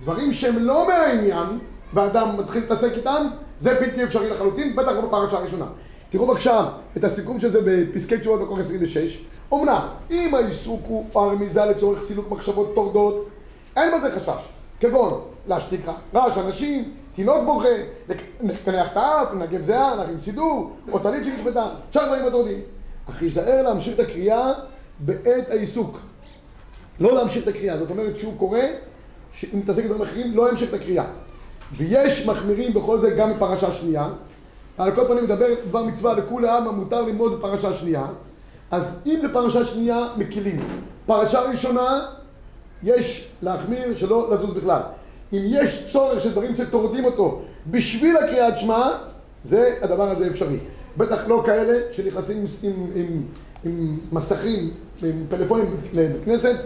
דברים 0.00 0.32
שהם 0.32 0.58
לא 0.58 0.88
מהעניין, 0.88 1.58
ואדם 1.94 2.36
מתחיל 2.38 2.62
להתעסק 2.62 2.92
איתם, 2.92 3.26
זה 3.58 3.74
בלתי 3.74 4.04
אפשרי 4.04 4.30
לחלוטין, 4.30 4.76
בטח 4.76 4.90
לא 4.90 5.00
בפרשה 5.00 5.36
הראשונה. 5.36 5.66
תראו 6.14 6.26
בבקשה 6.26 6.68
את 6.96 7.04
הסיכום 7.04 7.40
של 7.40 7.50
זה 7.50 7.60
בפסקי 7.64 8.18
תשובות 8.18 8.40
מקור 8.40 8.60
26. 8.60 9.24
אומנם, 9.52 9.80
אם 10.10 10.34
העיסוק 10.34 10.80
הוא 10.88 11.06
הרמיזה 11.14 11.64
לצורך 11.64 12.02
סילוק 12.02 12.30
מחשבות 12.30 12.72
טורדות, 12.74 13.28
אין 13.76 13.92
בזה 13.94 14.20
חשש. 14.20 14.48
כגון 14.80 15.20
להשתיק 15.46 15.80
רעש 16.14 16.38
אנשים, 16.38 16.92
תינוק 17.14 17.44
בוכה, 17.44 17.68
לקנח 18.40 18.92
את 18.92 18.96
האף, 18.96 19.32
לנגב 19.32 19.62
זיעה, 19.62 19.94
להרים 19.94 20.18
סידור, 20.18 20.76
או 20.92 20.98
טלית 20.98 21.24
שנשבתה, 21.24 21.68
שאר 21.90 22.06
דברים 22.06 22.26
הטורדים. 22.26 22.60
אך 23.10 23.22
היזהר 23.22 23.62
להמשיך 23.62 23.94
את 23.94 24.00
הקריאה 24.00 24.52
בעת 24.98 25.50
העיסוק. 25.50 25.98
לא 27.00 27.14
להמשיך 27.14 27.42
את 27.42 27.48
הקריאה, 27.48 27.78
זאת 27.78 27.90
אומרת 27.90 28.18
שהוא 28.18 28.38
קורא, 28.38 28.58
אם 29.54 29.58
מתעסק 29.58 29.84
בדברים 29.84 30.02
אחרים, 30.02 30.32
לא 30.34 30.50
ימשיך 30.50 30.68
את 30.68 30.74
הקריאה. 30.74 31.04
ויש 31.76 32.26
מחמירים 32.26 32.74
בכל 32.74 32.98
זה 32.98 33.10
גם 33.10 33.32
בפרשה 33.32 33.72
שנייה. 33.72 34.08
על 34.78 34.94
כל 34.94 35.04
פנים 35.06 35.24
מדבר 35.24 35.46
דבר 35.68 35.84
מצווה 35.84 36.14
לכולי 36.14 36.48
עלמא 36.48 36.70
מותר 36.70 37.02
ללמוד 37.02 37.38
בפרשה 37.38 37.72
שנייה. 37.72 38.06
אז 38.70 39.00
אם 39.06 39.18
זה 39.22 39.32
פרשה 39.32 39.64
שנייה, 39.64 40.08
מקילים. 40.16 40.60
פרשה 41.06 41.40
ראשונה, 41.40 42.06
יש 42.82 43.30
להחמיר 43.42 43.96
שלא 43.96 44.30
לזוז 44.32 44.54
בכלל. 44.54 44.80
אם 45.32 45.38
יש 45.44 45.88
צורך 45.92 46.22
של 46.22 46.30
דברים 46.30 46.56
שטורדים 46.56 47.04
אותו 47.04 47.42
בשביל 47.70 48.16
הקריאת 48.16 48.58
שמע, 48.58 48.90
זה, 49.44 49.74
הדבר 49.82 50.10
הזה 50.10 50.26
אפשרי. 50.26 50.58
בטח 50.96 51.28
לא 51.28 51.42
כאלה 51.46 51.78
שנכנסים 51.92 52.36
עם, 52.38 52.46
עם, 52.62 52.90
עם, 52.94 53.22
עם 53.64 53.98
מסכים, 54.12 54.70
עם 55.02 55.24
פלאפונים 55.28 55.76
לבית 55.92 56.24
כנסת, 56.24 56.56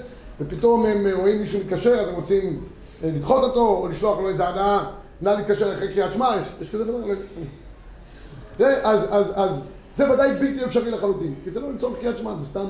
ופתאום 0.40 0.87
הם 0.87 1.07
רואים 1.21 1.40
מישהו 1.40 1.61
מתקשר, 1.61 1.94
אז 1.94 2.09
הם 2.09 2.14
רוצים 2.14 2.61
לדחות 3.05 3.42
אותו, 3.42 3.66
או 3.66 3.88
לשלוח 3.88 4.18
לו 4.18 4.29
איזה 4.29 4.49
הודעה, 4.49 4.90
נא 5.21 5.31
להתקשר 5.31 5.75
אחרי 5.75 5.94
קריאת 5.94 6.12
שמע, 6.12 6.29
יש, 6.40 6.49
יש 6.61 6.71
כזה 6.71 6.85
דבר? 6.85 6.99
זה, 8.59 8.87
אז, 8.87 9.07
אז, 9.11 9.33
אז 9.35 9.62
זה 9.94 10.12
ודאי 10.12 10.35
בלתי 10.35 10.64
אפשרי 10.64 10.90
לחלוטין, 10.90 11.35
כי 11.44 11.51
זה 11.51 11.61
לא 11.61 11.73
לצורך 11.73 11.99
קריאת 11.99 12.18
שמע, 12.18 12.35
זה 12.35 12.47
סתם... 12.47 12.66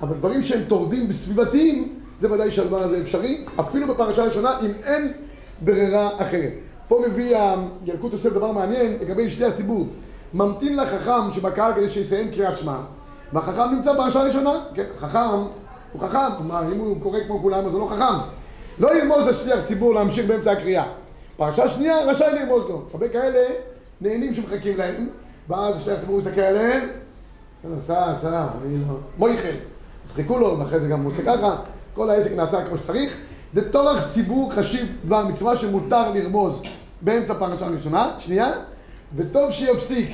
אבל 0.00 0.16
דברים 0.16 0.42
שהם 0.42 0.60
טורדים 0.68 1.08
בסביבתיים, 1.08 1.98
זה 2.20 2.32
ודאי 2.32 2.50
שהדבר 2.50 2.82
הזה 2.82 3.00
אפשרי, 3.00 3.44
אפילו 3.60 3.86
בפרשה 3.86 4.22
הראשונה, 4.22 4.60
אם 4.60 4.70
אין 4.84 5.12
ברירה 5.60 6.10
אחרת. 6.18 6.52
פה 6.88 7.02
מביא 7.08 7.36
ילקוט 7.84 8.12
יוסף 8.12 8.30
דבר 8.30 8.52
מעניין 8.52 8.96
לגבי 9.00 9.30
שתי 9.30 9.44
הציבור. 9.44 9.86
ממתין 10.34 10.76
לחכם 10.76 11.32
שבקהל 11.32 11.72
כדי 11.74 11.90
שיסיים 11.90 12.30
קריאת 12.30 12.56
שמע, 12.56 12.76
והחכם 13.32 13.74
נמצא 13.74 13.92
בפרשה 13.92 14.20
הראשונה. 14.20 14.60
כן, 14.74 14.84
חכם 14.98 15.18
הוא 15.92 16.02
חכם, 16.02 16.36
כלומר 16.36 16.72
אם 16.72 16.78
הוא 16.78 17.00
קורא 17.00 17.18
כמו 17.26 17.40
כולם 17.40 17.66
אז 17.66 17.74
הוא 17.74 17.80
לא 17.80 17.86
חכם. 17.86 18.18
לא 18.78 18.98
ירמוז 18.98 19.26
לשליח 19.28 19.64
ציבור 19.64 19.94
להמשיך 19.94 20.26
באמצע 20.26 20.52
הקריאה. 20.52 20.84
פרשה 21.36 21.68
שנייה 21.68 22.04
רשאי 22.04 22.26
לרמוז 22.32 22.68
לו. 22.68 22.82
הרבה 22.92 23.08
כאלה 23.08 23.44
נהנים 24.00 24.34
שמחכים 24.34 24.76
להם, 24.76 25.08
ואז 25.48 25.76
השליח 25.76 26.00
ציבור 26.00 26.18
מסתכל 26.18 26.40
עליהם, 26.40 26.88
סע, 27.82 28.14
סע, 28.20 28.46
אני 28.64 28.76
לא... 28.88 28.94
מויכל. 29.18 29.48
אז 30.06 30.12
חיכו 30.12 30.38
לו, 30.38 30.58
ואחרי 30.58 30.80
זה 30.80 30.88
גם 30.88 31.02
הוא 31.02 31.12
עושה 31.12 31.22
ככה, 31.22 31.56
כל 31.94 32.10
העסק 32.10 32.32
נעשה 32.32 32.64
כמו 32.64 32.78
שצריך. 32.78 33.18
זה 33.54 33.72
טורח 33.72 34.08
ציבור 34.08 34.52
חשיב 34.52 34.86
דבר 35.04 35.26
מצווה 35.26 35.58
שמותר 35.58 36.10
לרמוז 36.10 36.62
באמצע 37.00 37.34
פרשה 37.34 37.66
ראשונה, 37.66 38.10
שנייה, 38.18 38.52
וטוב 39.16 39.50
שיפסיק 39.50 40.08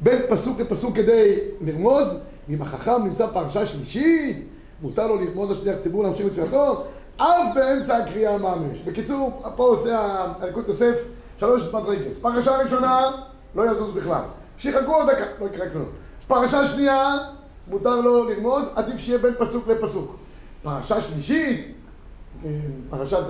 בין 0.00 0.18
פסוק 0.28 0.60
לפסוק 0.60 0.96
כדי 0.96 1.34
לרמוז, 1.60 2.08
אם 2.50 2.62
החכם 2.62 3.04
נמצא 3.04 3.26
פרשה 3.26 3.66
שלישית, 3.66 4.36
מותר 4.82 5.06
לו 5.06 5.16
לרמוז 5.16 5.50
לשליח 5.50 5.76
ציבור 5.80 6.04
להמשיך 6.04 6.26
בתפילתו, 6.26 6.84
אף 7.16 7.54
באמצע 7.54 7.96
הקריאה 7.96 8.38
ממש. 8.38 8.78
בקיצור, 8.84 9.42
פה 9.56 9.64
עושה 9.64 10.24
הליקוד 10.40 10.68
יוסף 10.68 10.94
שלוש 11.38 11.62
מדרגס. 11.74 12.18
פרשה 12.18 12.58
ראשונה, 12.58 13.00
לא 13.54 13.70
יזוז 13.70 13.94
בכלל. 13.94 14.22
שיחכו 14.58 14.94
עוד 14.94 15.10
דקה, 15.10 15.24
לא 15.40 15.46
יקרה 15.46 15.70
כלום. 15.70 15.88
פרשה 16.26 16.66
שנייה, 16.66 17.18
מותר 17.68 18.00
לו 18.00 18.24
לרמוז, 18.24 18.68
עדיף 18.74 19.00
שיהיה 19.00 19.18
בין 19.18 19.34
פסוק 19.38 19.68
לפסוק. 19.68 20.16
פרשה 20.62 21.00
שלישית, 21.00 21.74
פרשת 22.90 23.22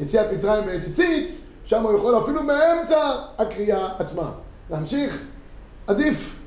יציאת 0.00 0.32
מצרים 0.32 0.80
ציצית, 0.80 1.34
שם 1.64 1.82
הוא 1.82 1.98
יכול 1.98 2.18
אפילו 2.18 2.40
באמצע 2.46 2.98
הקריאה 3.38 3.88
עצמה. 3.98 4.30
להמשיך, 4.70 5.22
עדיף, 5.86 6.40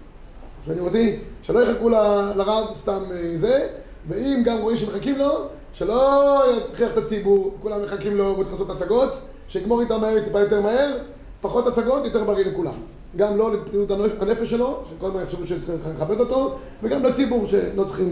שאני 0.65 0.79
אותי, 0.79 1.19
שלא 1.41 1.59
יחכו 1.59 1.89
לרב 2.35 2.75
סתם 2.75 2.99
זה, 3.39 3.67
ואם 4.07 4.41
גם 4.45 4.57
רואים 4.57 4.77
שמחכים 4.77 5.17
לו, 5.17 5.47
שלא 5.73 6.43
יכריח 6.73 6.91
את 6.91 6.97
הציבור, 6.97 7.55
כולם 7.61 7.83
מחכים 7.83 8.17
לו, 8.17 8.27
הוא 8.27 8.43
צריך 8.43 8.53
לעשות 8.53 8.69
הצגות, 8.69 9.13
שיגמור 9.47 9.81
איתם 9.81 10.01
מהר, 10.01 10.23
טיפה 10.23 10.39
יותר 10.39 10.61
מהר, 10.61 10.97
פחות 11.41 11.67
הצגות, 11.67 12.05
יותר 12.05 12.23
בריא 12.23 12.45
לכולם. 12.45 12.73
גם 13.15 13.37
לא 13.37 13.53
לפעילות 13.53 13.91
הנפש 14.19 14.49
שלו, 14.49 14.83
שכל 14.89 15.07
הזמן 15.07 15.23
יחשבו 15.23 15.47
שצריכים 15.47 15.75
לכבד 15.95 16.19
אותו, 16.19 16.55
וגם 16.83 17.03
לציבור 17.03 17.47
שלא 17.47 17.83
צריכים 17.83 18.09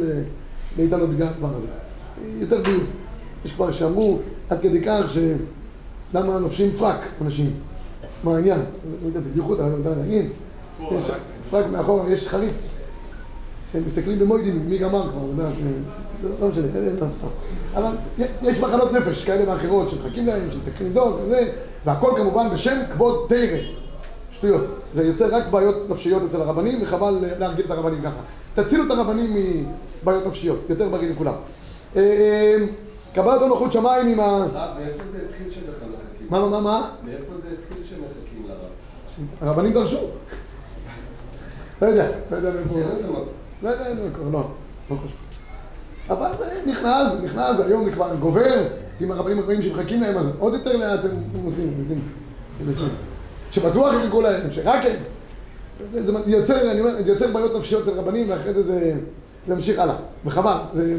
להתענות 0.77 1.09
בגלל 1.09 1.27
הדבר 1.27 1.49
הזה. 1.57 1.67
יותר 2.39 2.61
בריאות. 2.61 2.83
יש 3.45 3.51
כבר 3.51 3.71
שאמרו 3.71 4.19
עד 4.49 4.61
כדי 4.61 4.81
כך 4.85 5.13
ש... 5.13 5.17
למה 6.13 6.39
לובשים 6.39 6.71
פרק 6.71 6.99
אנשים? 7.21 7.53
מה 8.23 8.35
העניין? 8.35 8.59
לא 9.03 9.07
יודע, 9.07 9.19
בדיחות, 9.19 9.59
אני 9.59 9.69
לא 9.69 9.75
יודע 9.75 10.01
להגיד. 10.01 10.25
פרק 11.49 11.65
מאחורה, 11.71 12.09
יש 12.09 12.27
חריץ. 12.27 12.53
שהם 13.73 13.83
מסתכלים 13.87 14.19
במוידים, 14.19 14.69
מי 14.69 14.77
גמר 14.77 15.09
כבר, 15.09 15.27
יודע, 15.27 15.49
לא 16.41 16.47
משנה, 16.47 16.67
לא 17.01 17.07
סתם. 17.13 17.27
אבל 17.75 17.91
יש 18.41 18.59
מחלות 18.59 18.93
נפש 18.93 19.25
כאלה 19.25 19.51
ואחרות 19.51 19.89
שמחכים 19.89 20.27
להם, 20.27 20.49
לבדוק, 20.81 21.19
וזה, 21.25 21.47
והכל 21.85 22.13
כמובן 22.17 22.49
בשם 22.53 22.81
כבוד 22.93 23.25
תרא. 23.29 23.57
שטויות. 24.31 24.63
זה 24.93 25.07
יוצר 25.07 25.35
רק 25.35 25.47
בעיות 25.47 25.89
נפשיות 25.89 26.23
אצל 26.27 26.41
הרבנים, 26.41 26.79
וחבל 26.83 27.17
להרגיל 27.39 27.65
את 27.65 27.71
הרבנים 27.71 28.01
ככה. 28.01 28.19
תצילו 28.55 28.85
את 28.85 28.91
הרבנים 28.91 29.35
מבעיות 30.01 30.27
נפשיות, 30.27 30.59
יותר 30.69 30.89
בריא 30.89 31.11
לכולם. 31.11 31.33
קבלת 33.13 33.41
עול 33.41 33.49
מלכות 33.49 33.73
שמיים 33.73 34.07
עם 34.07 34.19
ה... 34.19 34.23
הרב, 34.23 34.77
מאיפה 34.79 35.03
זה 35.11 35.19
התחיל 35.29 35.49
שבכלל 35.49 35.89
מחכים? 35.89 36.27
מה, 36.29 36.49
מה, 36.49 36.61
מה? 36.61 36.89
מאיפה 37.03 37.33
זה 37.35 37.47
התחיל 37.59 37.83
שמחכים 37.83 38.45
לרב? 38.47 38.57
הרבנים 39.41 39.73
דרשו. 39.73 39.97
לא 41.81 41.87
יודע, 41.87 42.11
לא 42.31 42.35
יודע 42.35 42.51
מאיפה... 42.51 42.75
אין 42.75 42.95
לזה 42.95 43.07
מקום. 43.09 43.25
לא 43.63 43.69
יודע, 43.69 43.83
לא 43.83 43.89
יודע, 43.89 44.17
לא, 44.31 44.43
לא 44.91 44.95
חושב. 44.95 45.34
אבל 46.09 46.29
זה 46.39 46.45
נכנס, 46.71 47.11
זה 47.13 47.25
נכנס, 47.25 47.59
היום 47.59 47.85
זה 47.85 47.91
כבר 47.91 48.15
גובר, 48.19 48.63
אם 49.01 49.11
הרבנים 49.11 49.39
רואים 49.39 49.61
שמחכים 49.61 50.01
להם, 50.01 50.17
אז 50.17 50.27
עוד 50.39 50.53
יותר 50.53 50.77
לאט 50.77 51.05
הם 51.05 51.11
עושים, 51.45 51.73
מבין? 51.79 51.99
שבטוח 53.51 53.93
יחכו 54.05 54.21
להם, 54.21 54.41
שרק 54.51 54.85
הם. 54.85 54.95
זה 56.05 56.13
יוצר, 56.27 56.71
אני 56.71 56.79
אומר, 56.79 57.03
זה 57.03 57.11
יוצר 57.11 57.31
בעיות 57.31 57.55
נפשיות 57.57 57.87
אצל 57.87 57.99
רבנים, 57.99 58.25
ואחרי 58.29 58.53
זה 58.53 58.63
זה 58.63 58.93
זה 59.47 59.53
ימשיך 59.53 59.79
הלאה. 59.79 59.95
וחבל, 60.25 60.55
זה... 60.73 60.95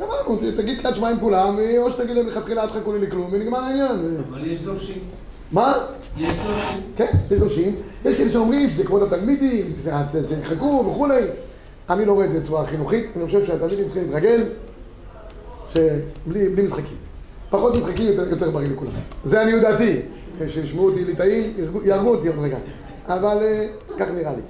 גמרנו, 0.00 0.38
תגיד 0.56 0.80
קריאת 0.80 0.96
שמע 0.96 1.08
עם 1.08 1.20
כולם, 1.20 1.56
או 1.78 1.90
שתגיד 1.90 2.16
להם 2.16 2.26
מלכתחילה 2.26 2.62
אל 2.62 2.68
תחכו 2.68 2.92
לי 2.92 3.06
לכלום, 3.06 3.26
ונגמר 3.30 3.58
העניין. 3.58 4.16
אבל 4.30 4.46
יש 4.46 4.58
דורשים. 4.60 4.98
מה? 5.52 5.72
יש 6.18 6.30
דורשים. 6.46 6.80
כן, 6.96 7.12
יש 7.30 7.38
דורשים. 7.38 7.74
יש 8.04 8.16
כאלה 8.16 8.32
שאומרים 8.32 8.70
שזה 8.70 8.84
כבוד 8.84 9.02
התלמידים, 9.02 9.72
שזה- 9.82 10.28
שיחכו 10.28 10.84
וכולי. 10.90 11.20
אני 11.90 12.04
לא 12.04 12.12
רואה 12.12 12.26
את 12.26 12.30
זה 12.30 12.40
בצורה 12.40 12.66
חינוכית, 12.66 13.10
אני 13.16 13.26
חושב 13.26 13.46
שהתלמידים 13.46 13.86
צריכים 13.86 14.04
להתרגל 14.04 14.42
שבלי 15.72 16.48
בלי 16.48 16.62
משחקים. 16.62 16.96
פחות 17.50 17.74
משחקים 17.74 18.06
יותר, 18.06 18.28
יותר 18.28 18.50
בריא 18.50 18.68
לכולם. 18.68 18.90
זה 19.24 19.40
עניות 19.42 19.60
דעתי. 19.62 20.00
שישמעו 20.48 20.84
אותי 20.88 21.04
ליטאים, 21.04 21.52
יהרגו- 21.84 22.08
אותי 22.08 22.28
עוד 22.28 22.38
רגע. 22.38 22.58
אבל 23.08 23.38
אה, 23.42 23.66
כך 23.98 24.06
נראה 24.10 24.32
לי. 24.32 24.42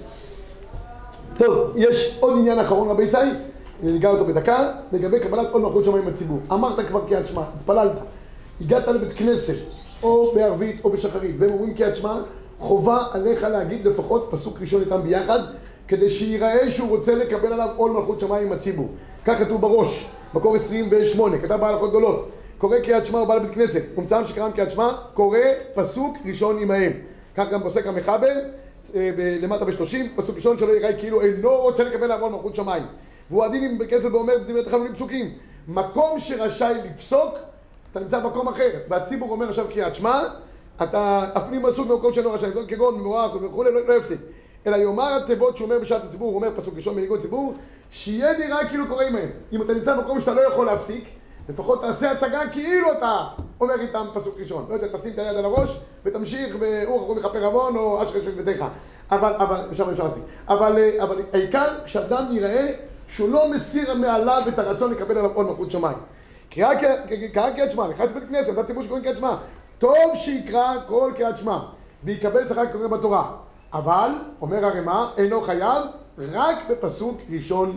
טוב, 1.39 1.73
יש 1.77 2.17
עוד 2.21 2.39
עניין 2.39 2.59
אחרון 2.59 2.89
רבי 2.89 3.07
סי, 3.07 3.17
ניגע 3.83 4.11
אותו 4.11 4.25
בדקה, 4.25 4.71
לגבי 4.93 5.21
קבלת 5.21 5.47
עוד 5.53 5.63
מלכות 5.63 5.85
שמיים 5.85 6.05
בציבור. 6.07 6.41
אמרת 6.53 6.81
כבר 6.87 7.01
קריאת 7.09 7.27
שמע, 7.27 7.43
התפללת, 7.57 7.93
הגעת 8.61 8.89
לבית 8.89 9.13
כנסת, 9.13 9.55
או 10.03 10.33
בערבית 10.35 10.85
או 10.85 10.91
בשחרית, 10.91 11.35
והם 11.39 11.51
אומרים 11.53 11.75
קריאת 11.75 11.97
שמע, 11.97 12.21
חובה 12.61 12.99
עליך 13.13 13.43
להגיד 13.43 13.87
לפחות 13.89 14.29
פסוק 14.31 14.61
ראשון 14.61 14.81
איתם 14.81 15.03
ביחד, 15.03 15.39
כדי 15.89 16.11
שיראה 16.11 16.71
שהוא 16.71 16.89
רוצה 16.89 17.15
לקבל 17.15 17.53
עליו 17.53 17.69
עול 17.77 17.91
מלכות 17.91 18.21
שמיים 18.21 18.47
עם 18.47 18.53
הציבור. 18.53 18.89
כך 19.25 19.39
כתוב 19.39 19.61
בראש, 19.61 20.11
מקור 20.35 20.57
28, 20.57 21.39
כתב 21.39 21.57
בהלכות 21.61 21.91
גדולות. 21.91 22.29
קורא 22.59 22.79
קריאת 22.79 23.07
שמע 23.07 23.19
ובא 23.19 23.35
לבית 23.35 23.55
כנסת, 23.55 23.83
ומצאם 23.97 24.27
שקראם 24.27 24.53
קריאת 24.53 24.71
שמע, 24.71 24.93
קורא 25.15 25.39
פסוק 25.75 26.17
ראשון 26.25 26.63
עמהם. 26.63 26.93
כך 27.37 27.51
גם 27.51 27.63
פוסק 27.63 27.87
המחבר, 27.87 28.33
אה, 28.95 29.11
למטה 29.43 29.65
בשלושים, 29.65 30.09
פסוק 30.17 30.37
ראשון 30.37 30.59
שלא 30.59 30.73
יראה 30.73 30.93
כאילו 30.93 31.21
אינו 31.21 31.51
רוצה 31.51 31.85
לקבל 31.85 32.05
עליו 32.05 32.21
עול 32.21 32.33
מלכות 32.33 32.55
שמיים. 32.55 32.83
והוא 33.31 33.45
הדין 33.45 33.65
עם 33.65 33.79
בכסף 33.79 34.09
ואומר 34.13 34.39
דברי 34.39 34.65
תחנונים 34.65 34.95
פסוקים. 34.95 35.31
מקום 35.69 36.21
שרשאי 36.21 36.75
לפסוק, 36.85 37.35
אתה 37.93 38.01
נמצא 38.01 38.21
במקום 38.21 38.49
אחר, 38.49 38.71
והציבור 38.89 39.31
אומר 39.31 39.49
עכשיו 39.49 39.67
קריאת 39.73 39.95
שמע, 39.95 40.23
אתה 40.83 41.25
אפילו 41.33 41.69
עסוק 41.69 41.89
במקום 41.89 42.13
שאינו 42.13 42.33
רשאי 42.33 42.49
כגון 42.69 43.01
מבורך 43.01 43.33
וכולי, 43.43 43.71
לא, 43.71 43.87
לא 43.87 43.93
יפסיק. 43.93 44.19
אלא 44.67 44.77
יאמר 44.77 45.17
התיבות 45.17 45.57
שהוא 45.57 45.69
אומר 45.69 45.79
בשעת 45.79 46.05
הציבור, 46.05 46.29
הוא 46.29 46.37
אומר 46.37 46.51
פסוק 46.57 46.75
ראשון 46.77 46.95
בניגוד 46.95 47.21
ציבור, 47.21 47.55
שיהיה 47.91 48.39
נראה 48.39 48.69
כאילו 48.69 48.87
קורא 48.87 49.05
עמהם. 49.05 49.29
אם 49.53 49.63
אתה 49.63 49.75
נמצא 49.75 49.97
במקום 49.97 50.21
שאתה 50.21 50.35
לא 50.35 50.41
יכול 50.41 50.67
להפסיק, 50.67 51.05
לפחות 51.49 51.83
תעשה 51.83 52.11
הצגה 52.11 52.41
כאילו 52.53 52.93
אתה 52.93 53.25
אומר 53.61 53.81
איתם 53.81 54.07
פסוק 54.15 54.35
ראשון. 54.39 54.67
לא 54.69 54.75
יודע, 54.75 54.87
תשים 54.99 55.13
את 55.13 55.19
היד 55.19 55.37
על 55.37 55.45
הראש 55.45 55.81
ותמשיך 56.05 56.57
ברוח 56.57 57.03
רחום 57.03 57.19
יכפר 57.19 57.45
עוון 57.45 57.77
או 57.77 58.03
אשרי 58.03 58.23
של 58.25 58.31
ביתך. 58.31 58.65
אבל, 59.11 59.33
אבל, 59.33 59.61
שם 59.73 59.91
אפשר 59.91 60.05
להשיג. 60.05 60.23
אבל, 60.49 60.79
אה, 60.79 61.03
אבל 61.03 61.17
העיקר 61.33 61.67
שאדם 61.87 62.25
יראה 62.31 62.73
שהוא 63.09 63.33
לא 63.33 63.51
מסיר 63.51 63.95
מעליו 63.95 64.43
את 64.49 64.59
הרצון 64.59 64.91
לקבל 64.91 65.19
עליו 65.19 65.31
עול 65.35 65.47
מלכות 65.47 65.71
שמיים. 65.71 65.99
קרא 66.51 66.75
קריאת 67.33 67.73
שמע, 67.73 67.89
נכנס 67.89 68.11
לבית 68.11 68.29
כנסת, 68.29 68.53
אתה 68.53 68.65
ציבור 68.65 68.83
שקוראים 68.83 69.05
קריאת 69.05 69.17
שמע. 69.17 69.37
טוב 69.79 70.15
שיקרא 70.15 70.75
כל 70.89 71.13
קריאת 71.17 71.39
שמע, 71.39 71.59
ויקבל 72.05 72.49
שכר 72.49 72.67
קורא 72.73 72.87
בתורה. 72.87 73.46
אבל, 73.79 74.11
אומר 74.41 74.65
הרמ"א, 74.65 75.07
אינו 75.17 75.41
חייב 75.41 75.83
רק 76.19 76.57
בפסוק 76.71 77.21
ראשון 77.31 77.77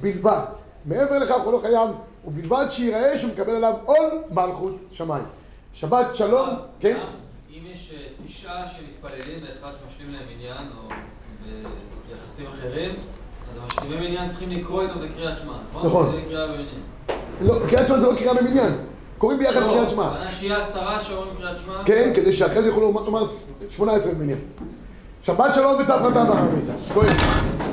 בלבד. 0.00 0.44
מעבר 0.84 1.18
לכך 1.18 1.40
הוא 1.44 1.52
לא 1.52 1.58
חייב, 1.58 1.88
ובלבד 2.24 2.66
שיראה 2.70 3.18
שהוא 3.18 3.30
מקבל 3.32 3.56
עליו 3.56 3.74
עול 3.84 4.22
מלכות 4.30 4.76
שמיים. 4.92 5.24
שבת 5.74 6.16
שלום, 6.16 6.48
כן? 6.80 6.96
גם 6.96 7.06
אם 7.50 7.66
יש 7.72 7.94
אה, 7.94 8.26
תשעה 8.26 8.68
שמתפללים 8.68 9.38
ואחד 9.42 9.70
שמשלים 9.80 10.12
להם 10.12 10.22
מניין, 10.36 10.66
או 10.78 10.94
ביחסים 12.08 12.46
אחרים, 12.46 12.90
אז 12.90 13.62
המשלימי 13.62 14.08
מניין 14.08 14.28
צריכים 14.28 14.50
לקרוא 14.50 14.82
איתם 14.82 15.00
בקריאת 15.00 15.36
שמע, 15.36 15.52
נכון? 15.70 15.86
נכון. 15.86 16.12
זה 16.12 16.22
קריאה 16.28 16.46
במניין. 16.46 16.80
לא, 17.40 17.54
קריאת 17.68 17.86
שמע 17.86 17.98
זה 17.98 18.06
לא 18.06 18.14
קריאה 18.14 18.34
במניין. 18.34 18.72
קוראים 19.18 19.38
ביחד 19.38 19.60
לא, 19.60 19.66
קריאת 19.66 19.90
שמע. 19.90 20.06
הכוונה 20.06 20.30
שיהיה 20.30 20.56
עשרה 20.56 21.00
שאומרים 21.00 21.36
קריאת 21.36 21.58
שמע. 21.58 21.84
כן, 21.84 22.12
כדי 22.16 22.32
שאחרי 22.32 22.62
זה 22.62 22.68
יוכלו 22.68 22.92
לומר 22.92 23.26
18 23.70 24.14
במניין. 24.14 24.38
שבת 25.22 25.54
שלום 25.54 25.82
חתם 25.98 26.18
הרב 26.18 26.54
ניסן. 26.54 26.72
כהן. 26.94 27.69